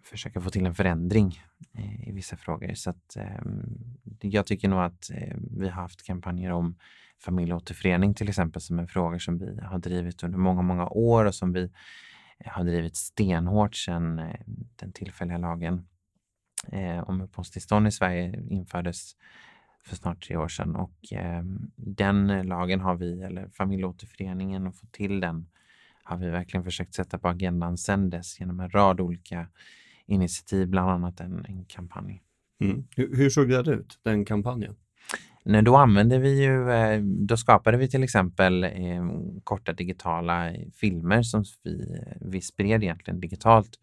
försöka 0.04 0.40
få 0.40 0.50
till 0.50 0.66
en 0.66 0.74
förändring 0.74 1.40
eh, 1.72 2.08
i 2.08 2.12
vissa 2.12 2.36
frågor. 2.36 2.74
Så 2.74 2.90
att, 2.90 3.16
ehm, 3.16 3.96
jag 4.20 4.46
tycker 4.46 4.68
nog 4.68 4.80
att 4.80 5.10
eh, 5.10 5.36
vi 5.50 5.68
har 5.68 5.82
haft 5.82 6.02
kampanjer 6.02 6.50
om 6.50 6.78
familjeåterförening 7.24 8.14
till 8.14 8.28
exempel 8.28 8.62
som 8.62 8.78
en 8.78 8.88
fråga 8.88 9.18
som 9.18 9.38
vi 9.38 9.60
har 9.62 9.78
drivit 9.78 10.22
under 10.22 10.38
många, 10.38 10.62
många 10.62 10.88
år 10.88 11.24
och 11.24 11.34
som 11.34 11.52
vi 11.52 11.70
eh, 12.38 12.52
har 12.52 12.64
drivit 12.64 12.96
stenhårt 12.96 13.76
sedan 13.76 14.20
den 14.76 14.92
tillfälliga 14.92 15.38
lagen 15.38 15.86
om 17.04 17.20
uppehållstillstånd 17.20 17.86
i 17.86 17.90
Sverige 17.90 18.42
infördes 18.48 19.16
för 19.84 19.96
snart 19.96 20.26
tre 20.26 20.36
år 20.36 20.48
sedan 20.48 20.76
och 20.76 21.12
eh, 21.12 21.42
den 21.76 22.46
lagen 22.46 22.80
har 22.80 22.94
vi, 22.94 23.22
eller 23.22 23.48
familjeåterföreningen 23.48 24.66
och 24.66 24.76
få 24.76 24.86
till 24.86 25.20
den 25.20 25.46
har 26.02 26.16
vi 26.16 26.30
verkligen 26.30 26.64
försökt 26.64 26.94
sätta 26.94 27.18
på 27.18 27.28
agendan 27.28 27.78
sedan 27.78 28.10
dess 28.10 28.40
genom 28.40 28.60
en 28.60 28.70
rad 28.70 29.00
olika 29.00 29.48
initiativ, 30.06 30.68
bland 30.68 30.90
annat 30.90 31.20
en, 31.20 31.44
en 31.48 31.64
kampanj. 31.64 32.22
Mm. 32.60 32.84
Hur, 32.96 33.16
hur 33.16 33.30
såg 33.30 33.48
det 33.48 33.70
ut, 33.70 33.98
den 34.02 34.24
kampanjen? 34.24 34.76
Nej, 35.44 35.62
då 35.62 35.76
använde 35.76 36.18
vi 36.18 36.44
ju, 36.44 36.70
eh, 36.70 37.02
då 37.02 37.36
skapade 37.36 37.76
vi 37.76 37.88
till 37.88 38.02
exempel 38.02 38.64
eh, 38.64 39.04
korta 39.44 39.72
digitala 39.72 40.52
filmer 40.74 41.22
som 41.22 41.44
vi, 41.62 42.04
vi 42.20 42.40
spred 42.40 42.82
egentligen 42.82 43.20
digitalt. 43.20 43.78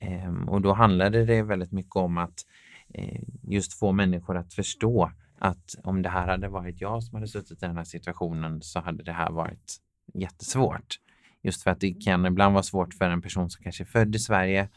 Eh, 0.00 0.48
och 0.48 0.60
då 0.60 0.72
handlade 0.72 1.24
det 1.24 1.42
väldigt 1.42 1.72
mycket 1.72 1.96
om 1.96 2.18
att 2.18 2.46
eh, 2.94 3.20
just 3.42 3.78
få 3.78 3.92
människor 3.92 4.36
att 4.36 4.54
förstå 4.54 5.10
att 5.38 5.74
om 5.82 6.02
det 6.02 6.08
här 6.08 6.28
hade 6.28 6.48
varit 6.48 6.80
jag 6.80 7.02
som 7.02 7.14
hade 7.14 7.28
suttit 7.28 7.62
i 7.62 7.66
den 7.66 7.76
här 7.76 7.84
situationen 7.84 8.62
så 8.62 8.80
hade 8.80 9.02
det 9.02 9.12
här 9.12 9.30
varit 9.30 9.76
jättesvårt. 10.14 10.98
Just 11.42 11.62
för 11.62 11.70
att 11.70 11.80
det 11.80 12.04
kan 12.04 12.26
ibland 12.26 12.52
vara 12.52 12.62
svårt 12.62 12.94
för 12.94 13.10
en 13.10 13.22
person 13.22 13.50
som 13.50 13.62
kanske 13.62 13.82
är 13.82 13.86
född 13.86 14.14
i 14.14 14.18
Sverige 14.18 14.68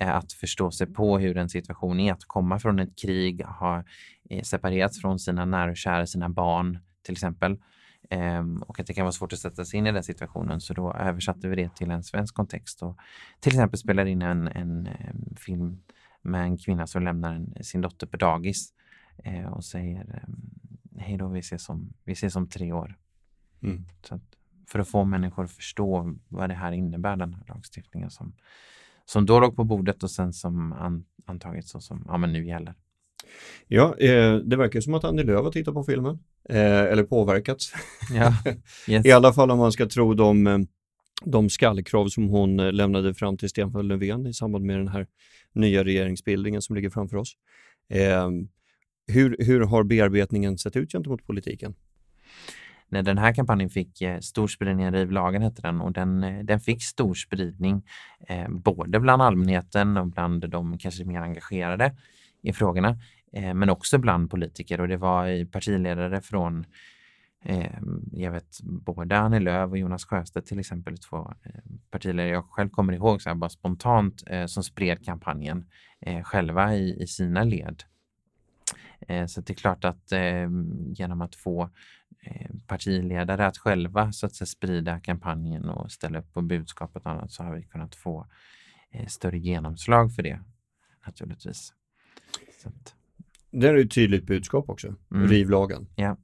att 0.00 0.32
förstå 0.32 0.70
sig 0.70 0.86
på 0.86 1.18
hur 1.18 1.36
en 1.36 1.48
situation 1.48 2.00
är, 2.00 2.12
att 2.12 2.24
komma 2.24 2.58
från 2.58 2.78
ett 2.78 2.98
krig, 2.98 3.44
ha 3.44 3.84
eh, 4.30 4.42
separerats 4.42 5.00
från 5.00 5.18
sina 5.18 5.44
nära 5.44 5.70
och 5.70 5.76
kära, 5.76 6.06
sina 6.06 6.28
barn 6.28 6.78
till 7.02 7.12
exempel. 7.12 7.58
Um, 8.10 8.62
och 8.62 8.80
att 8.80 8.86
det 8.86 8.94
kan 8.94 9.04
vara 9.04 9.12
svårt 9.12 9.32
att 9.32 9.38
sätta 9.38 9.64
sig 9.64 9.78
in 9.78 9.86
i 9.86 9.92
den 9.92 10.02
situationen. 10.02 10.60
Så 10.60 10.74
då 10.74 10.92
översatte 10.92 11.48
vi 11.48 11.56
det 11.56 11.74
till 11.74 11.90
en 11.90 12.02
svensk 12.02 12.34
kontext 12.34 12.82
och 12.82 12.96
till 13.40 13.52
exempel 13.52 13.78
spelade 13.78 14.10
in 14.10 14.22
en, 14.22 14.48
en, 14.48 14.86
en 14.86 15.36
film 15.36 15.82
med 16.22 16.42
en 16.42 16.58
kvinna 16.58 16.86
som 16.86 17.02
lämnar 17.02 17.34
en, 17.34 17.64
sin 17.64 17.80
dotter 17.80 18.06
på 18.06 18.16
dagis 18.16 18.72
uh, 19.26 19.46
och 19.46 19.64
säger 19.64 20.22
um, 20.26 20.50
hej 20.98 21.16
då, 21.16 21.28
vi 21.28 21.38
ses, 21.38 21.68
om, 21.68 21.92
vi 22.04 22.12
ses 22.12 22.36
om 22.36 22.48
tre 22.48 22.72
år. 22.72 22.98
Mm. 23.62 23.84
Så 24.02 24.14
att, 24.14 24.22
för 24.66 24.78
att 24.78 24.88
få 24.88 25.04
människor 25.04 25.44
att 25.44 25.50
förstå 25.50 26.14
vad 26.28 26.50
det 26.50 26.54
här 26.54 26.72
innebär, 26.72 27.16
den 27.16 27.34
här 27.34 27.44
lagstiftningen 27.48 28.10
som, 28.10 28.32
som 29.12 29.26
då 29.26 29.40
låg 29.40 29.56
på 29.56 29.64
bordet 29.64 30.02
och 30.02 30.10
sen 30.10 30.32
som 30.32 30.72
an, 30.72 31.04
antagits 31.26 31.74
och 31.74 31.82
som 31.82 32.04
ja, 32.08 32.16
men 32.16 32.32
nu 32.32 32.46
gäller. 32.46 32.74
Ja, 33.68 33.96
eh, 33.98 34.36
det 34.36 34.56
verkar 34.56 34.80
som 34.80 34.94
att 34.94 35.04
Annie 35.04 35.22
Lööf 35.22 35.44
har 35.44 35.52
tittat 35.52 35.74
på 35.74 35.84
filmen, 35.84 36.18
eh, 36.48 36.80
eller 36.80 37.02
påverkats. 37.02 37.72
Ja, 38.14 38.34
yes. 38.88 39.06
I 39.06 39.12
alla 39.12 39.32
fall 39.32 39.50
om 39.50 39.58
man 39.58 39.72
ska 39.72 39.86
tro 39.86 40.14
de, 40.14 40.46
eh, 40.46 40.58
de 41.24 41.50
skallkrav 41.50 42.08
som 42.08 42.28
hon 42.28 42.60
eh, 42.60 42.72
lämnade 42.72 43.14
fram 43.14 43.36
till 43.36 43.48
Stefan 43.48 43.88
Löfven 43.88 44.26
i 44.26 44.34
samband 44.34 44.64
med 44.64 44.78
den 44.78 44.88
här 44.88 45.06
nya 45.52 45.84
regeringsbildningen 45.84 46.62
som 46.62 46.76
ligger 46.76 46.90
framför 46.90 47.16
oss. 47.16 47.32
Eh, 47.88 48.30
hur, 49.06 49.36
hur 49.38 49.60
har 49.60 49.84
bearbetningen 49.84 50.58
sett 50.58 50.76
ut 50.76 50.92
gentemot 50.92 51.26
politiken? 51.26 51.74
När 52.90 53.02
den 53.02 53.18
här 53.18 53.34
kampanjen 53.34 53.70
fick 53.70 54.02
eh, 54.02 54.20
stor 54.20 54.48
spridning, 54.48 54.92
Riv 54.92 55.10
lagen 55.10 55.42
hette 55.42 55.62
den, 55.62 55.80
och 55.80 55.92
den, 55.92 56.24
eh, 56.24 56.44
den 56.44 56.60
fick 56.60 56.82
stor 56.82 57.14
spridning 57.14 57.82
eh, 58.28 58.48
både 58.48 59.00
bland 59.00 59.22
allmänheten 59.22 59.96
och 59.96 60.06
bland 60.06 60.50
de 60.50 60.78
kanske 60.78 61.04
mer 61.04 61.20
engagerade 61.20 61.94
i 62.42 62.52
frågorna, 62.52 62.98
eh, 63.32 63.54
men 63.54 63.70
också 63.70 63.98
bland 63.98 64.30
politiker 64.30 64.80
och 64.80 64.88
det 64.88 64.96
var 64.96 65.44
partiledare 65.44 66.20
från 66.20 66.66
eh, 67.44 67.78
jag 68.12 68.32
vet 68.32 68.60
både 68.62 69.18
Annie 69.18 69.40
Lööf 69.40 69.70
och 69.70 69.78
Jonas 69.78 70.04
Sjöstedt 70.04 70.46
till 70.46 70.58
exempel, 70.58 70.98
två 70.98 71.34
eh, 71.42 71.60
partiledare 71.90 72.28
jag 72.28 72.44
själv 72.44 72.70
kommer 72.70 72.92
ihåg 72.92 73.22
så 73.22 73.28
här, 73.28 73.36
bara 73.36 73.50
spontant 73.50 74.22
eh, 74.26 74.46
som 74.46 74.62
spred 74.62 75.04
kampanjen 75.04 75.66
själva 76.24 76.74
i, 76.74 77.02
i 77.02 77.06
sina 77.06 77.44
led. 77.44 77.82
Så 79.26 79.40
det 79.40 79.52
är 79.52 79.54
klart 79.54 79.84
att 79.84 80.12
genom 80.92 81.20
att 81.20 81.34
få 81.34 81.70
partiledare 82.66 83.46
att 83.46 83.58
själva 83.58 84.12
så 84.12 84.26
att 84.26 84.34
säga, 84.34 84.46
sprida 84.46 85.00
kampanjen 85.00 85.68
och 85.68 85.92
ställa 85.92 86.18
upp 86.18 86.32
på 86.32 86.42
budskapet 86.42 87.04
och 87.04 87.10
annat 87.10 87.32
så 87.32 87.42
har 87.42 87.54
vi 87.56 87.62
kunnat 87.62 87.94
få 87.94 88.26
eh, 88.90 89.06
större 89.06 89.38
genomslag 89.38 90.14
för 90.14 90.22
det 90.22 90.40
naturligtvis. 91.06 91.72
Att... 92.64 92.94
Det 93.50 93.68
är 93.68 93.74
ett 93.74 93.90
tydligt 93.90 94.26
budskap 94.26 94.68
också, 94.68 94.94
mm. 95.14 95.28
riv 95.28 95.50
lagen. 95.50 95.86
Ja. 95.96 96.16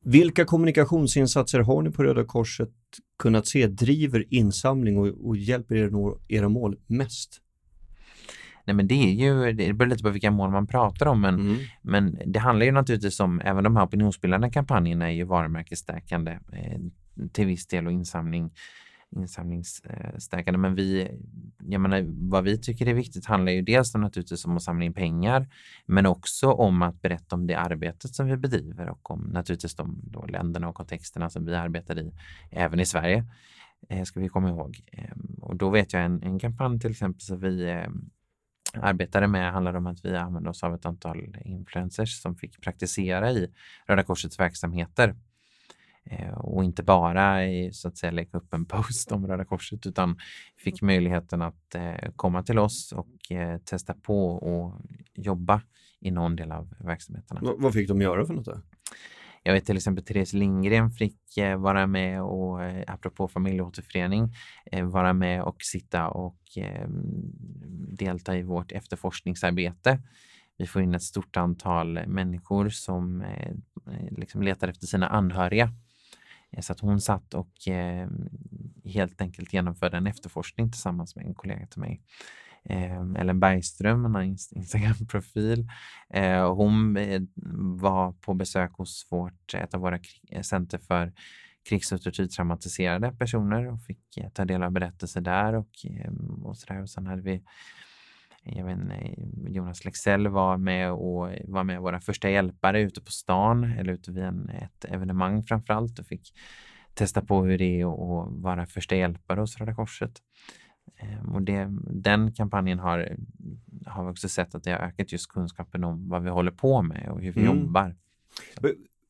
Vilka 0.00 0.44
kommunikationsinsatser 0.44 1.60
har 1.60 1.82
ni 1.82 1.90
på 1.90 2.04
Röda 2.04 2.24
Korset 2.24 2.72
kunnat 3.18 3.46
se 3.46 3.66
driver 3.66 4.34
insamling 4.34 4.98
och, 4.98 5.28
och 5.28 5.36
hjälper 5.36 5.76
er 5.76 5.90
nå 5.90 6.20
era 6.28 6.48
mål 6.48 6.76
mest? 6.86 7.42
Nej 8.68 8.74
men 8.74 8.86
det 8.86 8.94
är 8.94 9.12
ju, 9.12 9.52
det 9.52 9.72
beror 9.72 9.88
lite 9.88 10.02
på 10.02 10.10
vilka 10.10 10.30
mål 10.30 10.50
man 10.50 10.66
pratar 10.66 11.06
om 11.06 11.20
men, 11.20 11.34
mm. 11.34 11.56
men 11.82 12.18
det 12.26 12.38
handlar 12.38 12.66
ju 12.66 12.72
naturligtvis 12.72 13.20
om, 13.20 13.40
även 13.44 13.64
de 13.64 13.76
här 13.76 13.86
opinionsbildande 13.86 14.50
kampanjerna 14.50 15.10
är 15.10 15.14
ju 15.14 15.24
varumärkesstärkande 15.24 16.38
eh, 16.52 16.80
till 17.32 17.46
viss 17.46 17.66
del 17.66 17.86
och 17.86 17.92
insamling 17.92 18.50
insamlingsstärkande. 19.10 20.58
Men 20.58 20.74
vi, 20.74 21.10
jag 21.58 21.80
menar, 21.80 22.04
vad 22.30 22.44
vi 22.44 22.58
tycker 22.58 22.88
är 22.88 22.94
viktigt 22.94 23.26
handlar 23.26 23.52
ju 23.52 23.62
dels 23.62 23.94
naturligtvis 23.94 24.44
om 24.44 24.56
att 24.56 24.62
samla 24.62 24.84
in 24.84 24.94
pengar, 24.94 25.48
men 25.86 26.06
också 26.06 26.52
om 26.52 26.82
att 26.82 27.02
berätta 27.02 27.36
om 27.36 27.46
det 27.46 27.54
arbetet 27.54 28.14
som 28.14 28.26
vi 28.26 28.36
bedriver 28.36 28.88
och 28.88 29.10
om 29.10 29.20
naturligtvis 29.20 29.74
de 29.74 30.00
då 30.02 30.26
länderna 30.26 30.68
och 30.68 30.74
kontexterna 30.74 31.30
som 31.30 31.44
vi 31.44 31.54
arbetar 31.54 31.98
i, 31.98 32.12
även 32.50 32.80
i 32.80 32.86
Sverige, 32.86 33.24
eh, 33.88 34.02
ska 34.02 34.20
vi 34.20 34.28
komma 34.28 34.48
ihåg. 34.48 34.80
Eh, 34.92 35.16
och 35.40 35.56
då 35.56 35.70
vet 35.70 35.92
jag 35.92 36.04
en, 36.04 36.22
en 36.22 36.38
kampanj 36.38 36.80
till 36.80 36.90
exempel 36.90 37.20
så 37.20 37.36
vi 37.36 37.70
eh, 37.70 37.88
arbetade 38.74 39.26
med 39.26 39.52
handlar 39.52 39.74
om 39.74 39.86
att 39.86 40.04
vi 40.04 40.16
använde 40.16 40.50
oss 40.50 40.64
av 40.64 40.74
ett 40.74 40.86
antal 40.86 41.36
influencers 41.44 42.22
som 42.22 42.36
fick 42.36 42.60
praktisera 42.60 43.30
i 43.30 43.52
Röda 43.86 44.04
Korsets 44.04 44.40
verksamheter. 44.40 45.14
Eh, 46.10 46.38
och 46.38 46.64
inte 46.64 46.82
bara 46.82 47.46
i, 47.46 47.72
så 47.72 47.88
att 47.88 47.96
säga 47.96 48.10
lägga 48.10 48.38
upp 48.38 48.54
en 48.54 48.64
post 48.64 49.12
om 49.12 49.26
Röda 49.26 49.44
Korset 49.44 49.86
utan 49.86 50.18
fick 50.56 50.82
möjligheten 50.82 51.42
att 51.42 51.74
eh, 51.74 52.10
komma 52.16 52.42
till 52.42 52.58
oss 52.58 52.92
och 52.92 53.32
eh, 53.32 53.58
testa 53.58 53.94
på 53.94 54.30
och 54.30 54.80
jobba 55.14 55.62
i 56.00 56.10
någon 56.10 56.36
del 56.36 56.52
av 56.52 56.74
verksamheterna. 56.78 57.40
V 57.40 57.48
vad 57.58 57.72
fick 57.72 57.88
de 57.88 58.00
göra 58.00 58.26
för 58.26 58.34
något? 58.34 58.44
Då? 58.44 58.60
Jag 59.42 59.52
vet 59.52 59.66
till 59.66 59.76
exempel 59.76 60.04
Therese 60.04 60.32
Lindgren 60.32 60.90
fick 60.90 61.36
eh, 61.36 61.58
vara 61.58 61.86
med 61.86 62.22
och, 62.22 62.64
eh, 62.64 62.84
apropå 62.86 63.28
familjeåterförening, 63.28 64.34
eh, 64.72 64.84
vara 64.84 65.12
med 65.12 65.42
och 65.42 65.62
sitta 65.62 66.08
och 66.08 66.38
ehm, 66.56 66.92
delta 67.98 68.36
i 68.36 68.42
vårt 68.42 68.72
efterforskningsarbete. 68.72 70.02
Vi 70.58 70.66
får 70.66 70.82
in 70.82 70.94
ett 70.94 71.02
stort 71.02 71.36
antal 71.36 72.06
människor 72.06 72.68
som 72.68 73.24
liksom 74.10 74.42
letar 74.42 74.68
efter 74.68 74.86
sina 74.86 75.08
anhöriga. 75.08 75.70
Så 76.60 76.72
att 76.72 76.80
hon 76.80 77.00
satt 77.00 77.34
och 77.34 77.52
ehm, 77.66 78.28
helt 78.84 79.20
enkelt 79.20 79.52
genomförde 79.52 79.96
en 79.96 80.06
efterforskning 80.06 80.70
tillsammans 80.70 81.16
med 81.16 81.26
en 81.26 81.34
kollega 81.34 81.66
till 81.66 81.80
mig 81.80 82.00
eh, 82.68 83.20
Ellen 83.20 83.40
Bergström, 83.40 84.16
en 84.16 84.24
Instagram-profil. 84.52 85.68
Eh, 86.10 86.54
hon 86.54 86.96
eh, 86.96 87.22
var 87.80 88.12
på 88.12 88.34
besök 88.34 88.72
hos 88.72 89.06
vårt, 89.10 89.54
ett 89.54 89.74
av 89.74 89.80
våra 89.80 89.98
eh, 90.30 90.42
center 90.42 90.78
för 90.78 91.12
krigs 91.68 91.92
och 91.92 92.02
tortyrtraumatiserade 92.02 93.12
personer 93.12 93.72
och 93.72 93.82
fick 93.82 94.16
eh, 94.16 94.28
ta 94.28 94.44
del 94.44 94.62
av 94.62 94.70
berättelser 94.70 95.20
där 95.20 95.54
och, 95.54 95.70
ehm, 95.84 96.44
och 96.44 96.56
sådär. 96.56 96.82
Och 96.82 96.90
sen 96.90 97.06
hade 97.06 97.22
vi 97.22 97.42
jag 98.42 98.64
vet, 98.64 98.78
Jonas 99.48 99.84
Lexell 99.84 100.28
var 100.28 100.56
med 100.56 100.92
och 100.92 101.30
var 101.44 101.64
med 101.64 101.80
våra 101.80 102.00
första 102.00 102.30
hjälpare 102.30 102.80
ute 102.80 103.00
på 103.00 103.10
stan 103.10 103.64
eller 103.64 103.92
ute 103.92 104.12
vid 104.12 104.24
en, 104.24 104.48
ett 104.48 104.84
evenemang 104.84 105.42
framförallt 105.42 105.98
och 105.98 106.06
fick 106.06 106.32
testa 106.94 107.22
på 107.22 107.44
hur 107.44 107.58
det 107.58 107.80
är 107.80 107.84
att 107.84 108.32
vara 108.42 108.66
första 108.66 108.96
hjälpare 108.96 109.40
hos 109.40 109.58
Röda 109.58 109.74
Korset. 109.74 110.12
Ehm, 110.96 111.34
och 111.34 111.42
det, 111.42 111.68
den 111.90 112.32
kampanjen 112.32 112.78
har, 112.78 113.16
har 113.86 114.04
vi 114.04 114.10
också 114.10 114.28
sett 114.28 114.54
att 114.54 114.64
det 114.64 114.70
har 114.70 114.78
ökat 114.78 115.12
just 115.12 115.28
kunskapen 115.28 115.84
om 115.84 116.08
vad 116.08 116.22
vi 116.22 116.30
håller 116.30 116.50
på 116.50 116.82
med 116.82 117.08
och 117.08 117.20
hur 117.20 117.32
vi 117.32 117.40
mm. 117.40 117.58
jobbar. 117.58 117.96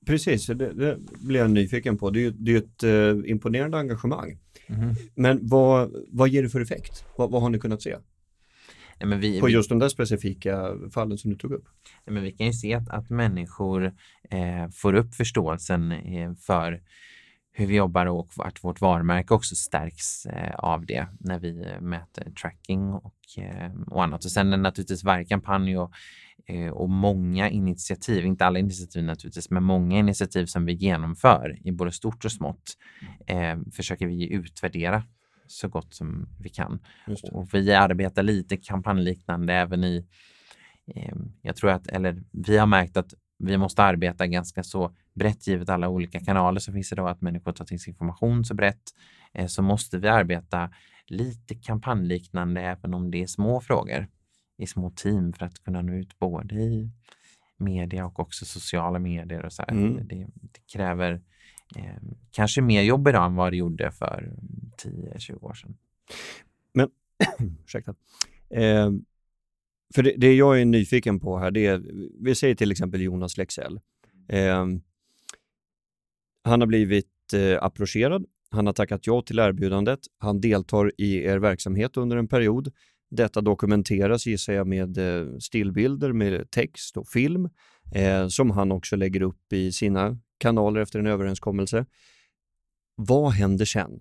Precis, 0.06 0.46
det, 0.46 0.54
det 0.54 0.98
blir 1.20 1.40
jag 1.40 1.50
nyfiken 1.50 1.98
på. 1.98 2.10
Det 2.10 2.24
är 2.24 2.32
ju 2.40 2.58
ett 2.58 2.82
eh, 2.82 3.30
imponerande 3.30 3.78
engagemang. 3.78 4.38
Mm. 4.66 4.94
Men 5.14 5.38
vad, 5.42 5.94
vad 6.08 6.28
ger 6.28 6.42
det 6.42 6.48
för 6.48 6.60
effekt? 6.60 7.04
Vad, 7.16 7.30
vad 7.30 7.42
har 7.42 7.50
ni 7.50 7.58
kunnat 7.58 7.82
se? 7.82 7.96
Nej, 9.00 9.18
vi, 9.18 9.40
på 9.40 9.48
just 9.48 9.68
de 9.68 9.78
där 9.78 9.88
specifika 9.88 10.74
fallen 10.90 11.18
som 11.18 11.30
du 11.30 11.36
tog 11.36 11.52
upp? 11.52 11.64
Nej, 12.06 12.14
men 12.14 12.22
vi 12.22 12.32
kan 12.32 12.46
ju 12.46 12.52
se 12.52 12.74
att, 12.74 12.88
att 12.88 13.10
människor 13.10 13.84
eh, 14.30 14.68
får 14.72 14.94
upp 14.94 15.14
förståelsen 15.14 15.92
eh, 15.92 16.34
för 16.34 16.82
hur 17.58 17.66
vi 17.66 17.76
jobbar 17.76 18.06
och 18.06 18.28
att 18.36 18.64
vårt 18.64 18.80
varumärke 18.80 19.34
också 19.34 19.54
stärks 19.54 20.26
eh, 20.26 20.54
av 20.54 20.86
det 20.86 21.06
när 21.20 21.38
vi 21.38 21.62
eh, 21.66 21.80
mäter 21.80 22.30
tracking 22.30 22.92
och, 22.92 23.14
eh, 23.38 23.72
och 23.86 24.04
annat. 24.04 24.24
Och 24.24 24.30
sen 24.30 24.50
naturligtvis 24.50 25.04
varje 25.04 25.24
kampanj 25.24 25.78
och, 25.78 25.92
och 26.72 26.90
många 26.90 27.50
initiativ, 27.50 28.24
inte 28.24 28.46
alla 28.46 28.58
initiativ 28.58 29.04
naturligtvis, 29.04 29.50
men 29.50 29.62
många 29.62 29.98
initiativ 29.98 30.46
som 30.46 30.64
vi 30.64 30.72
genomför 30.72 31.58
i 31.64 31.72
både 31.72 31.92
stort 31.92 32.24
och 32.24 32.32
smått 32.32 32.76
eh, 33.26 33.58
försöker 33.72 34.06
vi 34.06 34.32
utvärdera 34.32 35.02
så 35.46 35.68
gott 35.68 35.94
som 35.94 36.28
vi 36.40 36.48
kan. 36.48 36.80
Och 37.32 37.54
vi 37.54 37.72
arbetar 37.72 38.22
lite 38.22 38.56
kampanjliknande 38.56 39.54
även 39.54 39.84
i 39.84 40.06
eh, 40.94 41.16
jag 41.42 41.56
tror 41.56 41.70
att, 41.70 41.86
eller 41.86 42.22
vi 42.32 42.58
har 42.58 42.66
märkt 42.66 42.96
att 42.96 43.14
vi 43.38 43.58
måste 43.58 43.82
arbeta 43.82 44.26
ganska 44.26 44.62
så 44.62 44.94
brett 45.18 45.46
givet 45.46 45.68
alla 45.68 45.88
olika 45.88 46.20
kanaler 46.20 46.60
som 46.60 46.74
finns 46.74 46.92
idag, 46.92 47.08
att 47.08 47.20
människor 47.20 47.52
tar 47.52 47.64
till 47.64 47.80
sig 47.80 47.90
information 47.90 48.44
så 48.44 48.54
brett, 48.54 48.82
eh, 49.32 49.46
så 49.46 49.62
måste 49.62 49.98
vi 49.98 50.08
arbeta 50.08 50.70
lite 51.06 51.54
kampanjliknande 51.54 52.60
även 52.60 52.94
om 52.94 53.10
det 53.10 53.22
är 53.22 53.26
små 53.26 53.60
frågor 53.60 54.06
i 54.58 54.66
små 54.66 54.90
team 54.90 55.32
för 55.32 55.46
att 55.46 55.64
kunna 55.64 55.82
nå 55.82 55.92
ut 55.92 56.18
både 56.18 56.54
i 56.54 56.90
media 57.56 58.06
och 58.06 58.20
också 58.20 58.44
sociala 58.44 58.98
medier 58.98 59.44
och 59.44 59.52
så 59.52 59.62
mm. 59.68 59.96
det, 60.08 60.26
det, 60.34 60.60
kräver 60.72 61.20
eh, 61.76 62.02
kanske 62.30 62.62
mer 62.62 62.82
jobb 62.82 63.08
idag 63.08 63.26
än 63.26 63.34
vad 63.34 63.52
det 63.52 63.56
gjorde 63.56 63.90
för 63.90 64.32
10-20 64.82 65.44
år 65.44 65.54
sedan. 65.54 65.76
Men, 66.72 66.90
ursäkta. 67.64 67.94
Eh, 68.50 68.90
för 69.94 70.02
det, 70.02 70.14
det, 70.16 70.34
jag 70.34 70.60
är 70.60 70.64
nyfiken 70.64 71.20
på 71.20 71.38
här, 71.38 71.50
det 71.50 71.66
är, 71.66 71.82
vi 72.20 72.34
säger 72.34 72.54
till 72.54 72.72
exempel 72.72 73.00
Jonas 73.00 73.36
Lexell. 73.36 73.80
Eh, 74.28 74.66
han 76.48 76.60
har 76.60 76.66
blivit 76.66 77.06
eh, 77.34 77.62
approcherad, 77.62 78.24
han 78.50 78.66
har 78.66 78.72
tackat 78.72 79.06
ja 79.06 79.22
till 79.22 79.38
erbjudandet, 79.38 80.00
han 80.18 80.40
deltar 80.40 80.92
i 80.98 81.24
er 81.24 81.38
verksamhet 81.38 81.96
under 81.96 82.16
en 82.16 82.28
period. 82.28 82.72
Detta 83.10 83.40
dokumenteras 83.40 84.26
gissar 84.26 84.52
jag 84.52 84.66
med 84.66 84.98
eh, 84.98 85.38
stillbilder, 85.38 86.12
med 86.12 86.50
text 86.50 86.96
och 86.96 87.08
film 87.08 87.48
eh, 87.94 88.28
som 88.28 88.50
han 88.50 88.72
också 88.72 88.96
lägger 88.96 89.22
upp 89.22 89.52
i 89.52 89.72
sina 89.72 90.18
kanaler 90.38 90.80
efter 90.80 90.98
en 90.98 91.06
överenskommelse. 91.06 91.86
Vad 92.96 93.32
händer 93.32 93.64
sen? 93.64 94.00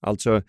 Alltså, 0.00 0.42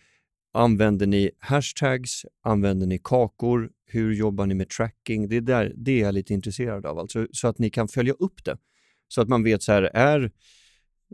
använder 0.54 1.08
ni 1.08 1.32
hashtags? 1.40 2.26
Använder 2.44 2.88
ni 2.88 3.00
kakor? 3.04 3.70
Hur 3.86 4.14
jobbar 4.14 4.46
ni 4.46 4.54
med 4.54 4.70
tracking? 4.70 5.30
Det 5.30 5.36
är, 5.36 5.42
där, 5.42 5.74
det 5.76 5.92
är 5.92 6.06
jag 6.06 6.14
lite 6.14 6.34
intresserad 6.34 6.86
av, 6.86 7.00
alltså, 7.00 7.28
så 7.32 7.48
att 7.48 7.60
ni 7.60 7.70
kan 7.70 7.88
följa 7.88 8.14
upp 8.14 8.46
det. 8.46 8.58
Så 9.08 9.22
att 9.22 9.28
man 9.28 9.44
vet 9.44 9.64
så 9.64 9.72
här, 9.72 9.84
är 9.84 10.32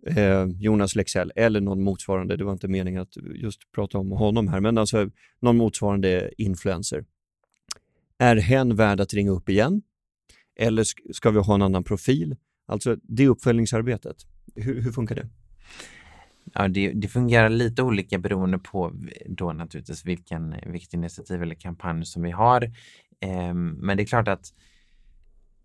eh, 0.08 0.46
Jonas 0.60 0.96
Lexell 0.96 1.32
eller 1.36 1.62
någon 1.62 1.84
motsvarande, 1.84 2.38
det 2.38 2.44
var 2.44 2.54
inte 2.54 2.68
meningen 2.68 3.02
att 3.02 3.18
just 3.36 3.72
prata 3.72 3.98
om 3.98 4.12
honom 4.12 4.48
här, 4.48 4.60
men 4.60 4.78
alltså 4.78 5.10
någon 5.40 5.58
motsvarande 5.58 6.32
influencer. 6.38 7.06
Är 8.18 8.36
hen 8.36 8.76
värd 8.76 9.00
att 9.00 9.14
ringa 9.14 9.32
upp 9.32 9.50
igen? 9.50 9.82
Eller 10.60 10.84
ska 11.14 11.32
vi 11.32 11.40
ha 11.40 11.56
en 11.56 11.62
annan 11.62 11.84
profil? 11.84 12.36
Alltså 12.68 12.98
det 13.04 13.28
uppföljningsarbetet, 13.28 14.18
hur, 14.56 14.82
hur 14.82 14.92
funkar 14.92 15.16
det? 15.16 15.30
Ja, 16.54 16.68
det, 16.68 16.92
det, 16.92 17.08
fungerar 17.08 17.50
lite 17.50 17.84
olika 17.84 18.18
beroende 18.18 18.60
på 18.60 18.94
då 19.26 19.54
naturligtvis 19.54 20.06
vilken, 20.06 20.56
vilket 20.66 20.94
initiativ 20.94 21.42
eller 21.42 21.56
kampanj 21.56 22.06
som 22.06 22.22
vi 22.22 22.32
har. 22.32 22.64
Eh, 23.20 23.54
men 23.54 23.98
det 23.98 24.04
är 24.04 24.06
klart 24.06 24.28
att 24.28 24.54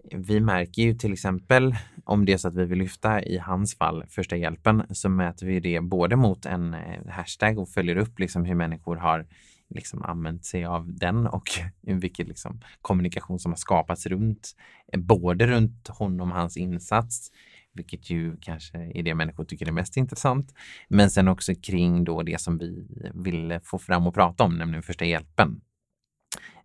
vi 0.04 0.40
märker 0.40 0.82
ju 0.82 0.94
till 0.94 1.12
exempel 1.12 1.76
om 2.04 2.24
det 2.24 2.32
är 2.32 2.36
så 2.36 2.48
att 2.48 2.54
vi 2.54 2.64
vill 2.64 2.78
lyfta 2.78 3.22
i 3.22 3.38
hans 3.38 3.78
fall 3.78 4.04
första 4.08 4.36
hjälpen 4.36 4.82
så 4.90 5.08
mäter 5.08 5.46
vi 5.46 5.60
det 5.60 5.80
både 5.80 6.16
mot 6.16 6.46
en 6.46 6.74
eh, 6.74 7.06
hashtag 7.08 7.58
och 7.58 7.68
följer 7.68 7.96
upp 7.96 8.18
liksom 8.18 8.44
hur 8.44 8.54
människor 8.54 8.96
har 8.96 9.26
liksom 9.74 10.02
använt 10.02 10.44
sig 10.44 10.64
av 10.64 10.94
den 10.94 11.26
och 11.26 11.48
vilken 11.80 12.26
liksom 12.26 12.60
kommunikation 12.82 13.38
som 13.38 13.52
har 13.52 13.56
skapats 13.56 14.06
runt 14.06 14.56
eh, 14.92 15.00
både 15.00 15.46
runt 15.46 15.88
honom 15.88 16.30
och 16.30 16.38
hans 16.38 16.56
insats 16.56 17.30
vilket 17.72 18.10
ju 18.10 18.36
kanske 18.40 18.78
är 18.94 19.02
det 19.02 19.14
människor 19.14 19.44
tycker 19.44 19.68
är 19.68 19.72
mest 19.72 19.96
intressant. 19.96 20.54
Men 20.88 21.10
sen 21.10 21.28
också 21.28 21.52
kring 21.62 22.04
då 22.04 22.22
det 22.22 22.40
som 22.40 22.58
vi 22.58 22.86
ville 23.14 23.60
få 23.60 23.78
fram 23.78 24.06
och 24.06 24.14
prata 24.14 24.44
om, 24.44 24.58
nämligen 24.58 24.82
första 24.82 25.04
hjälpen. 25.04 25.60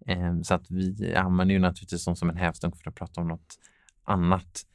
Ehm, 0.08 0.44
så 0.44 0.54
att 0.54 0.72
vi 0.72 1.16
använder 1.16 1.56
ju 1.56 1.60
naturligtvis 1.60 2.04
som, 2.04 2.16
som 2.16 2.30
en 2.30 2.38
hävstång 2.38 2.72
för 2.72 2.90
att 2.90 2.96
prata 2.96 3.22
om 3.22 3.28
något 3.28 3.60
annat. 4.04 4.66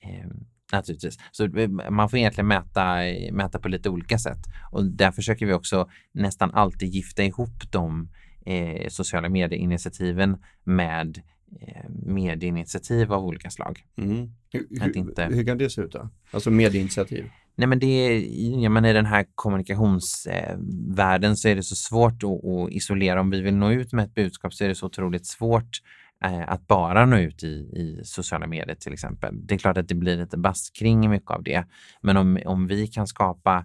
Ehm, 0.00 0.46
naturligtvis. 0.72 1.18
Så 1.32 1.48
man 1.90 2.08
får 2.08 2.18
egentligen 2.18 2.48
mäta, 2.48 2.96
mäta 3.32 3.58
på 3.58 3.68
lite 3.68 3.88
olika 3.88 4.18
sätt 4.18 4.38
och 4.72 4.84
där 4.84 5.12
försöker 5.12 5.46
vi 5.46 5.52
också 5.52 5.88
nästan 6.12 6.50
alltid 6.50 6.88
gifta 6.88 7.24
ihop 7.24 7.72
de 7.72 8.08
eh, 8.46 8.88
sociala 8.88 9.28
medieinitiativen 9.28 10.36
med 10.64 11.22
eh, 11.60 11.90
medieinitiativ 11.90 13.12
av 13.12 13.24
olika 13.24 13.50
slag. 13.50 13.84
Mm. 13.96 14.30
Hur, 14.50 14.96
inte... 14.96 15.24
hur 15.24 15.44
kan 15.44 15.58
det 15.58 15.70
se 15.70 15.82
ut 15.82 15.92
då? 15.92 16.08
Alltså 16.30 16.50
medieinitiativ? 16.50 17.30
Nej 17.56 17.68
men 17.68 17.78
det 17.78 17.86
är, 17.86 18.20
ja, 18.62 18.70
men 18.70 18.84
i 18.84 18.92
den 18.92 19.06
här 19.06 19.26
kommunikationsvärlden 19.34 21.36
så 21.36 21.48
är 21.48 21.56
det 21.56 21.62
så 21.62 21.74
svårt 21.74 22.22
att, 22.22 22.44
att, 22.44 22.70
isolera. 22.70 23.20
Om 23.20 23.30
vi 23.30 23.40
vill 23.40 23.54
nå 23.54 23.72
ut 23.72 23.92
med 23.92 24.04
ett 24.04 24.14
budskap 24.14 24.54
så 24.54 24.64
är 24.64 24.68
det 24.68 24.74
så 24.74 24.86
otroligt 24.86 25.26
svårt 25.26 25.80
eh, 26.24 26.48
att 26.48 26.66
bara 26.66 27.06
nå 27.06 27.16
ut 27.16 27.44
i, 27.44 27.56
i 27.56 28.00
sociala 28.04 28.46
medier 28.46 28.74
till 28.74 28.92
exempel. 28.92 29.46
Det 29.46 29.54
är 29.54 29.58
klart 29.58 29.78
att 29.78 29.88
det 29.88 29.94
blir 29.94 30.16
lite 30.16 30.38
bast 30.38 30.76
kring 30.76 31.10
mycket 31.10 31.30
av 31.30 31.42
det. 31.42 31.64
Men 32.00 32.16
om, 32.16 32.38
om 32.46 32.66
vi 32.66 32.86
kan 32.86 33.06
skapa 33.06 33.64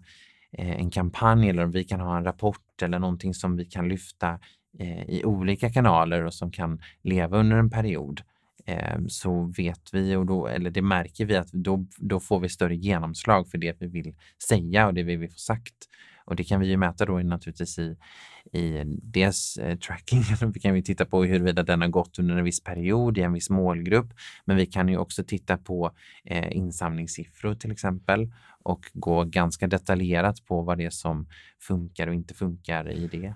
eh, 0.58 0.80
en 0.80 0.92
kampanj 0.92 1.50
eller 1.50 1.64
om 1.64 1.72
vi 1.72 1.84
kan 1.84 2.00
ha 2.00 2.18
en 2.18 2.24
rapport 2.24 2.82
eller 2.82 3.00
någonting 3.00 3.34
som 3.34 3.58
vi 3.58 3.66
kan 3.66 3.90
lyfta 3.90 4.40
eh, 4.80 5.10
i 5.10 5.22
olika 5.26 5.70
kanaler 5.70 6.26
och 6.26 6.34
som 6.34 6.52
kan 6.52 6.82
leva 7.04 7.38
under 7.38 7.58
en 7.58 7.70
period 7.70 8.22
Ehm, 8.70 9.10
så 9.10 9.54
vet 9.58 9.94
vi, 9.94 10.16
och 10.16 10.26
då, 10.26 10.48
eller 10.48 10.72
det 10.72 10.82
märker 10.82 11.26
vi, 11.26 11.36
att 11.36 11.52
då, 11.52 11.86
då 11.98 12.20
får 12.20 12.40
vi 12.40 12.50
större 12.50 12.76
genomslag 12.76 13.50
för 13.50 13.58
det 13.58 13.76
vi 13.80 13.88
vill 13.88 14.16
säga 14.48 14.88
och 14.88 14.94
det 14.94 15.04
vi 15.04 15.16
vill 15.16 15.30
få 15.30 15.38
sagt. 15.38 15.74
Och 16.26 16.36
det 16.36 16.44
kan 16.44 16.60
vi 16.60 16.68
ju 16.68 16.78
mäta 16.78 17.06
då 17.06 17.20
naturligtvis 17.20 17.80
i, 17.80 17.98
i 18.52 18.84
dels 18.86 19.58
eh, 19.58 19.78
tracking, 19.78 20.24
vi 20.54 20.60
kan 20.60 20.76
ju 20.76 20.82
titta 20.82 21.06
på 21.06 21.24
huruvida 21.24 21.64
den 21.64 21.82
har 21.82 21.88
gått 21.88 22.20
under 22.20 22.36
en 22.36 22.44
viss 22.44 22.64
period 22.64 23.18
i 23.18 23.22
en 23.22 23.34
viss 23.34 23.50
målgrupp, 23.50 24.14
men 24.46 24.58
vi 24.58 24.66
kan 24.66 24.90
ju 24.90 24.98
också 24.98 25.24
titta 25.24 25.58
på 25.58 25.92
eh, 26.26 26.58
insamlingssiffror 26.58 27.56
till 27.56 27.72
exempel 27.72 28.34
och 28.64 28.86
gå 28.94 29.24
ganska 29.24 29.68
detaljerat 29.68 30.46
på 30.46 30.62
vad 30.62 30.78
det 30.78 30.86
är 30.86 30.90
som 30.90 31.28
funkar 31.60 32.08
och 32.08 32.14
inte 32.14 32.34
funkar 32.34 32.92
i 32.92 33.08
det. 33.08 33.36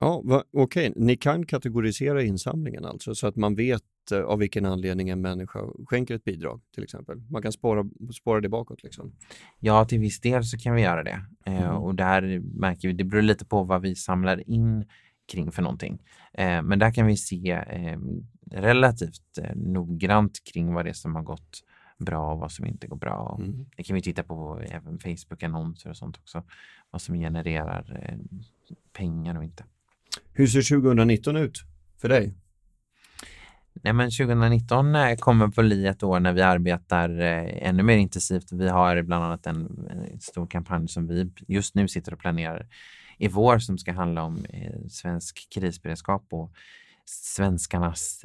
Ja, 0.00 0.22
Okej, 0.24 0.42
okay. 0.52 0.92
ni 0.96 1.16
kan 1.16 1.46
kategorisera 1.46 2.22
insamlingen 2.22 2.84
alltså 2.84 3.14
så 3.14 3.26
att 3.26 3.36
man 3.36 3.54
vet 3.54 3.82
eh, 4.12 4.22
av 4.22 4.38
vilken 4.38 4.66
anledning 4.66 5.08
en 5.08 5.20
människa 5.20 5.60
skänker 5.86 6.14
ett 6.14 6.24
bidrag 6.24 6.60
till 6.74 6.84
exempel. 6.84 7.22
Man 7.30 7.42
kan 7.42 7.52
spåra, 7.52 7.84
spåra 8.14 8.40
det 8.40 8.48
bakåt. 8.48 8.82
Liksom. 8.82 9.12
Ja, 9.58 9.84
till 9.84 9.98
viss 9.98 10.20
del 10.20 10.44
så 10.44 10.58
kan 10.58 10.74
vi 10.74 10.82
göra 10.82 11.02
det. 11.02 11.24
Eh, 11.46 11.62
mm. 11.62 11.76
och 11.76 11.94
där 11.94 12.40
märker 12.40 12.88
vi, 12.88 12.94
det 12.94 13.04
beror 13.04 13.22
lite 13.22 13.44
på 13.44 13.62
vad 13.62 13.82
vi 13.82 13.94
samlar 13.94 14.50
in 14.50 14.84
kring 15.32 15.52
för 15.52 15.62
någonting. 15.62 15.98
Eh, 16.32 16.62
men 16.62 16.78
där 16.78 16.94
kan 16.94 17.06
vi 17.06 17.16
se 17.16 17.50
eh, 17.52 17.98
relativt 18.50 19.38
noggrant 19.54 20.44
kring 20.52 20.74
vad 20.74 20.84
det 20.84 20.90
är 20.90 20.94
som 20.94 21.14
har 21.14 21.22
gått 21.22 21.64
bra 21.98 22.32
och 22.32 22.38
vad 22.38 22.52
som 22.52 22.66
inte 22.66 22.86
går 22.86 22.96
bra. 22.96 23.36
Mm. 23.40 23.66
Det 23.76 23.82
kan 23.82 23.94
vi 23.94 24.02
titta 24.02 24.22
på 24.22 24.60
även 24.70 24.98
Facebook-annonser 24.98 25.90
och 25.90 25.96
sånt 25.96 26.16
också. 26.16 26.42
Vad 26.90 27.02
som 27.02 27.14
genererar 27.14 28.16
pengar 28.92 29.36
och 29.36 29.44
inte. 29.44 29.64
Hur 30.32 30.46
ser 30.46 30.80
2019 30.80 31.36
ut 31.36 31.58
för 31.96 32.08
dig? 32.08 32.34
Nej, 33.82 33.92
men 33.92 34.10
2019 34.10 34.94
eh, 34.94 35.16
kommer 35.16 35.44
att 35.44 35.54
bli 35.54 35.86
ett 35.86 36.02
år 36.02 36.20
när 36.20 36.32
vi 36.32 36.42
arbetar 36.42 37.20
eh, 37.20 37.68
ännu 37.68 37.82
mer 37.82 37.96
intensivt. 37.96 38.52
Vi 38.52 38.68
har 38.68 39.02
bland 39.02 39.24
annat 39.24 39.46
en, 39.46 39.86
stor 40.20 40.46
kampanj 40.46 40.88
som 40.88 41.06
vi 41.06 41.30
just 41.48 41.74
nu 41.74 41.88
sitter 41.88 42.12
och 42.12 42.18
planerar 42.18 42.66
i 43.18 43.28
vår 43.28 43.58
som 43.58 43.78
ska 43.78 43.92
handla 43.92 44.22
om 44.22 44.44
eh, 44.44 44.86
svensk 44.88 45.48
krisberedskap 45.50 46.26
och 46.30 46.52
svenskarnas 47.04 48.24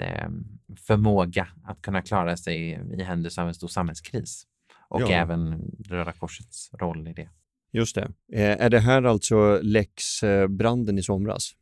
förmåga 0.87 1.47
att 1.63 1.81
kunna 1.81 2.01
klara 2.01 2.37
sig 2.37 2.79
i 2.99 3.03
händelse 3.03 3.41
av 3.41 3.47
en 3.47 3.53
stor 3.53 3.67
samhällskris 3.67 4.47
och 4.89 5.01
ja. 5.01 5.07
även 5.09 5.71
Röda 5.85 6.11
Korsets 6.11 6.69
roll 6.73 7.07
i 7.07 7.13
det. 7.13 7.29
Just 7.71 7.95
det. 7.95 8.11
Är 8.33 8.69
det 8.69 8.79
här 8.79 9.03
alltså 9.03 9.59
läxbranden 9.61 10.97
i 10.97 11.03
somras? 11.03 11.55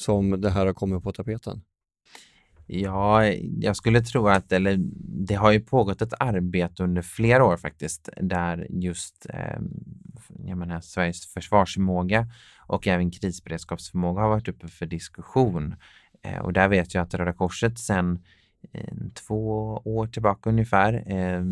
som 0.00 0.40
det 0.40 0.50
här 0.50 0.66
har 0.66 0.74
kommit 0.74 1.02
på 1.02 1.12
tapeten? 1.12 1.62
Ja, 2.72 3.26
jag 3.60 3.76
skulle 3.76 4.00
tro 4.00 4.28
att, 4.28 4.52
eller 4.52 4.76
det 5.26 5.34
har 5.34 5.52
ju 5.52 5.60
pågått 5.60 6.02
ett 6.02 6.12
arbete 6.18 6.84
under 6.84 7.02
flera 7.02 7.44
år 7.44 7.56
faktiskt, 7.56 8.08
där 8.16 8.66
just 8.70 9.26
eh, 9.28 9.60
jag 10.46 10.58
menar, 10.58 10.80
Sveriges 10.80 11.26
försvarsförmåga 11.26 12.26
och 12.66 12.86
även 12.86 13.10
krisberedskapsförmåga 13.10 14.22
har 14.22 14.28
varit 14.28 14.48
uppe 14.48 14.68
för 14.68 14.86
diskussion. 14.86 15.76
Eh, 16.22 16.38
och 16.38 16.52
där 16.52 16.68
vet 16.68 16.94
jag 16.94 17.02
att 17.02 17.14
Röda 17.14 17.32
Korset 17.32 17.78
sedan 17.78 18.18
två 19.14 19.74
år 19.84 20.06
tillbaka 20.06 20.50
ungefär 20.50 21.04
eh, 21.06 21.44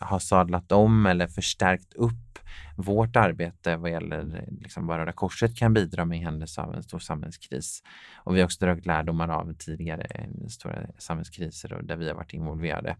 har 0.00 0.18
sadlat 0.18 0.72
om 0.72 1.06
eller 1.06 1.26
förstärkt 1.26 1.94
upp 1.94 2.38
vårt 2.76 3.16
arbete 3.16 3.76
vad 3.76 3.90
gäller 3.90 4.44
liksom 4.60 4.86
vad 4.86 4.98
Röda 4.98 5.12
Korset 5.12 5.56
kan 5.56 5.74
bidra 5.74 6.04
med 6.04 6.18
i 6.18 6.20
händelse 6.20 6.60
av 6.60 6.74
en 6.74 6.82
stor 6.82 6.98
samhällskris. 6.98 7.82
Och 8.16 8.36
vi 8.36 8.40
har 8.40 8.44
också 8.44 8.64
dragit 8.64 8.86
lärdomar 8.86 9.28
av 9.28 9.54
tidigare 9.58 10.06
eh, 10.10 10.46
stora 10.48 10.86
samhällskriser 10.98 11.72
och 11.72 11.84
där 11.84 11.96
vi 11.96 12.08
har 12.08 12.14
varit 12.14 12.32
involverade 12.32 12.96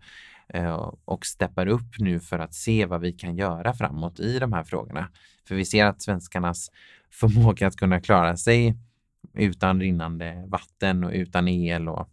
eh, 0.48 0.92
och 1.04 1.26
steppar 1.26 1.66
upp 1.66 1.98
nu 1.98 2.20
för 2.20 2.38
att 2.38 2.54
se 2.54 2.86
vad 2.86 3.00
vi 3.00 3.12
kan 3.12 3.36
göra 3.36 3.74
framåt 3.74 4.20
i 4.20 4.38
de 4.38 4.52
här 4.52 4.64
frågorna. 4.64 5.08
För 5.48 5.54
vi 5.54 5.64
ser 5.64 5.86
att 5.86 6.02
svenskarnas 6.02 6.70
förmåga 7.10 7.66
att 7.66 7.76
kunna 7.76 8.00
klara 8.00 8.36
sig 8.36 8.76
utan 9.34 9.80
rinnande 9.80 10.44
vatten 10.46 11.04
och 11.04 11.12
utan 11.12 11.48
el 11.48 11.88
och 11.88 12.10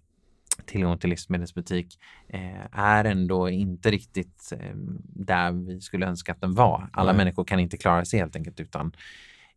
tillgång 0.66 0.98
till 0.98 1.10
livsmedelsbutik 1.10 2.00
eh, 2.28 2.80
är 2.80 3.06
ändå 3.06 3.50
inte 3.50 3.92
riktigt 3.92 4.54
eh, 4.60 4.76
där 5.04 5.52
vi 5.52 5.82
skulle 5.82 6.06
önska 6.06 6.32
att 6.32 6.42
den 6.42 6.54
var. 6.54 6.90
Alla 6.94 7.12
Nej. 7.12 7.18
människor 7.18 7.44
kan 7.44 7.60
inte 7.60 7.78
klara 7.78 8.06
sig 8.06 8.20
helt 8.20 8.36
enkelt 8.36 8.60
utan, 8.60 8.92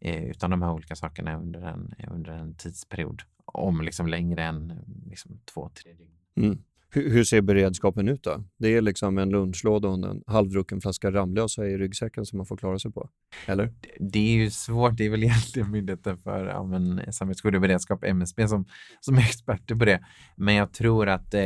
eh, 0.00 0.24
utan 0.24 0.50
de 0.50 0.62
här 0.62 0.72
olika 0.72 0.96
sakerna 0.96 1.36
under 1.36 1.62
en, 1.62 1.94
under 2.08 2.32
en 2.32 2.54
tidsperiod 2.54 3.22
om 3.44 3.80
liksom 3.80 4.06
längre 4.06 4.44
än 4.44 4.72
liksom, 5.06 5.40
två, 5.44 5.70
tre 5.74 5.92
dygn. 5.92 6.10
Mm. 6.36 6.62
Hur, 6.94 7.10
hur, 7.10 7.24
ser 7.24 7.40
beredskapen 7.40 8.08
ut 8.08 8.22
då? 8.22 8.44
Det 8.58 8.68
är 8.68 8.80
liksom 8.80 9.18
en 9.18 9.30
lunchlåda 9.30 9.88
och 9.88 9.94
en 9.94 10.22
halvdrucken 10.26 10.80
flaska 10.80 11.10
Ramlösa 11.10 11.66
i 11.66 11.78
ryggsäcken 11.78 12.26
som 12.26 12.36
man 12.36 12.46
får 12.46 12.56
klara 12.56 12.78
sig 12.78 12.92
på, 12.92 13.08
eller? 13.46 13.66
Det, 13.66 13.88
det 13.98 14.18
är 14.18 14.36
ju 14.36 14.50
svårt, 14.50 14.96
det 14.96 15.06
är 15.06 15.10
väl 15.10 15.22
egentligen 15.22 15.70
Myndigheten 15.70 16.18
för 16.18 16.46
ja, 16.46 17.12
samhällsskydd 17.12 17.54
och 17.54 17.60
beredskap, 17.60 18.04
MSB, 18.04 18.48
som, 18.48 18.66
som 19.00 19.16
är 19.16 19.20
experter 19.20 19.74
på 19.74 19.84
det. 19.84 20.00
Men 20.36 20.54
jag 20.54 20.72
tror 20.72 21.08
att 21.08 21.34
eh, 21.34 21.40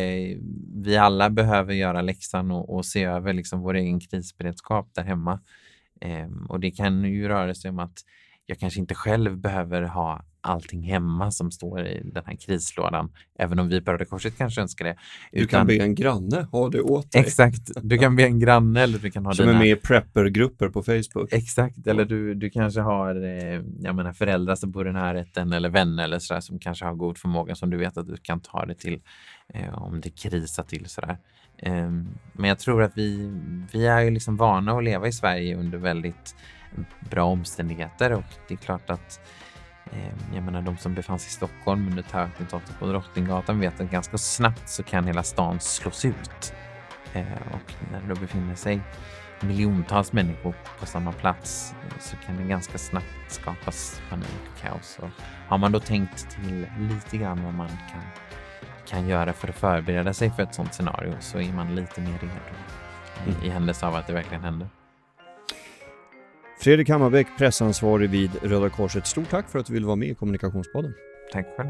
vi 0.75 0.97
alla 0.97 1.31
behöver 1.31 1.75
göra 1.75 2.03
läxan 2.03 2.51
och, 2.51 2.75
och 2.75 2.87
se 2.87 3.05
över 3.05 3.33
liksom 3.33 3.61
vår 3.61 3.75
egen 3.75 4.01
krisberedskap 4.01 4.91
där 4.95 5.05
hemma. 5.05 5.41
Eh, 6.01 6.29
och 6.49 6.61
det 6.61 6.71
kan 6.71 7.05
ju 7.05 7.29
röra 7.29 7.55
sig 7.55 7.71
om 7.71 7.79
att 7.79 7.99
jag 8.47 8.59
kanske 8.59 8.81
inte 8.81 8.95
själv 8.95 9.39
behöver 9.39 9.83
ha 9.83 10.25
allting 10.41 10.83
hemma 10.83 11.31
som 11.31 11.51
står 11.51 11.87
i 11.87 12.03
den 12.05 12.23
här 12.27 12.37
krislådan, 12.37 13.13
även 13.39 13.59
om 13.59 13.69
vi 13.69 13.81
på 13.81 13.93
Röda 13.93 14.05
Korset 14.05 14.39
kanske 14.39 14.61
önskar 14.61 14.85
det. 14.85 14.97
Utan, 15.33 15.43
du 15.43 15.47
kan 15.47 15.67
be 15.67 15.77
en 15.85 15.95
granne 15.95 16.47
ha 16.53 16.69
det 16.69 16.81
åt 16.81 17.13
dig. 17.13 17.21
Exakt, 17.21 17.71
du 17.83 17.99
kan 17.99 18.17
be 18.17 18.23
en 18.23 18.39
granne 18.39 18.83
eller 18.83 18.99
du 18.99 19.11
kan 19.11 19.27
ha 19.27 19.33
Som 19.33 19.47
dina... 19.47 19.59
är 19.59 19.63
med 19.63 19.71
i 19.71 19.77
preppergrupper 19.77 20.69
på 20.69 20.83
Facebook. 20.83 21.33
Exakt, 21.33 21.87
eller 21.87 22.05
du, 22.05 22.35
du 22.35 22.51
kanske 22.51 22.81
har 22.81 23.25
eh, 23.25 23.63
jag 23.81 23.95
menar, 23.95 24.13
föräldrar 24.13 24.55
som 24.55 24.71
bor 24.71 24.89
i 24.89 24.93
närheten 24.93 25.53
eller 25.53 25.69
vänner 25.69 26.05
eller 26.05 26.19
sådär 26.19 26.41
som 26.41 26.59
kanske 26.59 26.85
har 26.85 26.95
god 26.95 27.19
förmåga 27.19 27.55
som 27.55 27.71
du 27.71 27.77
vet 27.77 27.97
att 27.97 28.07
du 28.07 28.17
kan 28.17 28.41
ta 28.41 28.67
det 28.67 28.75
till 28.75 29.01
eh, 29.55 29.83
om 29.83 30.01
det 30.01 30.11
krisar 30.11 30.63
till 30.63 30.87
sådär. 30.87 31.19
Eh, 31.59 31.91
men 32.33 32.49
jag 32.49 32.59
tror 32.59 32.83
att 32.83 32.93
vi, 32.95 33.41
vi 33.73 33.87
är 33.87 34.01
ju 34.01 34.11
liksom 34.11 34.37
vana 34.37 34.73
att 34.73 34.85
leva 34.85 35.09
i 35.09 35.13
Sverige 35.13 35.57
under 35.57 35.79
väldigt 35.79 36.37
bra 37.11 37.25
omständigheter 37.25 38.13
och 38.13 38.25
det 38.49 38.55
är 38.55 38.59
klart 38.59 38.91
att 38.91 39.21
jag 40.35 40.45
menar 40.45 40.63
de 40.63 40.77
som 40.77 40.95
befann 40.95 41.19
sig 41.19 41.29
i 41.29 41.31
Stockholm 41.31 41.89
under 41.89 42.03
terrorattentatet 42.03 42.79
på 42.79 42.87
Drottninggatan 42.87 43.61
vet 43.61 43.81
att 43.81 43.91
ganska 43.91 44.19
snabbt 44.19 44.69
så 44.69 44.83
kan 44.83 45.07
hela 45.07 45.23
stan 45.23 45.61
slås 45.61 46.05
ut. 46.05 46.53
Eh, 47.13 47.53
och 47.53 47.75
när 47.93 48.01
det 48.01 48.15
då 48.15 48.21
befinner 48.21 48.55
sig 48.55 48.81
miljontals 49.41 50.13
människor 50.13 50.55
på 50.81 50.87
samma 50.87 51.13
plats 51.13 51.75
eh, 51.83 51.99
så 52.01 52.17
kan 52.17 52.37
det 52.37 52.43
ganska 52.43 52.79
snabbt 52.79 53.07
skapas 53.29 54.03
panik 54.11 54.41
och 54.53 54.61
kaos. 54.61 54.99
Och 55.03 55.09
har 55.49 55.59
man 55.59 55.73
då 55.73 55.81
tänkt 55.81 56.31
till 56.31 56.67
lite 56.79 57.17
grann 57.17 57.45
vad 57.45 57.55
man 57.55 57.69
kan, 57.69 58.03
kan 58.87 59.09
göra 59.09 59.33
för 59.33 59.49
att 59.49 59.57
förbereda 59.57 60.13
sig 60.13 60.31
för 60.31 60.43
ett 60.43 60.55
sådant 60.55 60.75
scenario 60.75 61.17
så 61.21 61.41
är 61.41 61.53
man 61.53 61.75
lite 61.75 62.01
mer 62.01 62.19
redo 62.19 62.33
mm. 63.27 63.45
i 63.45 63.49
händelse 63.49 63.87
av 63.87 63.95
att 63.95 64.07
det 64.07 64.13
verkligen 64.13 64.45
händer. 64.45 64.69
Fredrik 66.61 66.89
Hammarbäck, 66.89 67.27
pressansvarig 67.39 68.11
vid 68.11 68.31
Röda 68.43 68.71
Korset. 68.71 69.07
Stort 69.07 69.31
tack 69.31 69.49
för 69.51 69.59
att 69.59 69.67
du 69.67 69.73
ville 69.73 69.87
vara 69.87 69.97
med 69.97 70.09
i 70.09 70.15
Kommunikationspodden. 70.15 70.95
Tack 71.33 71.47
själv. 71.57 71.69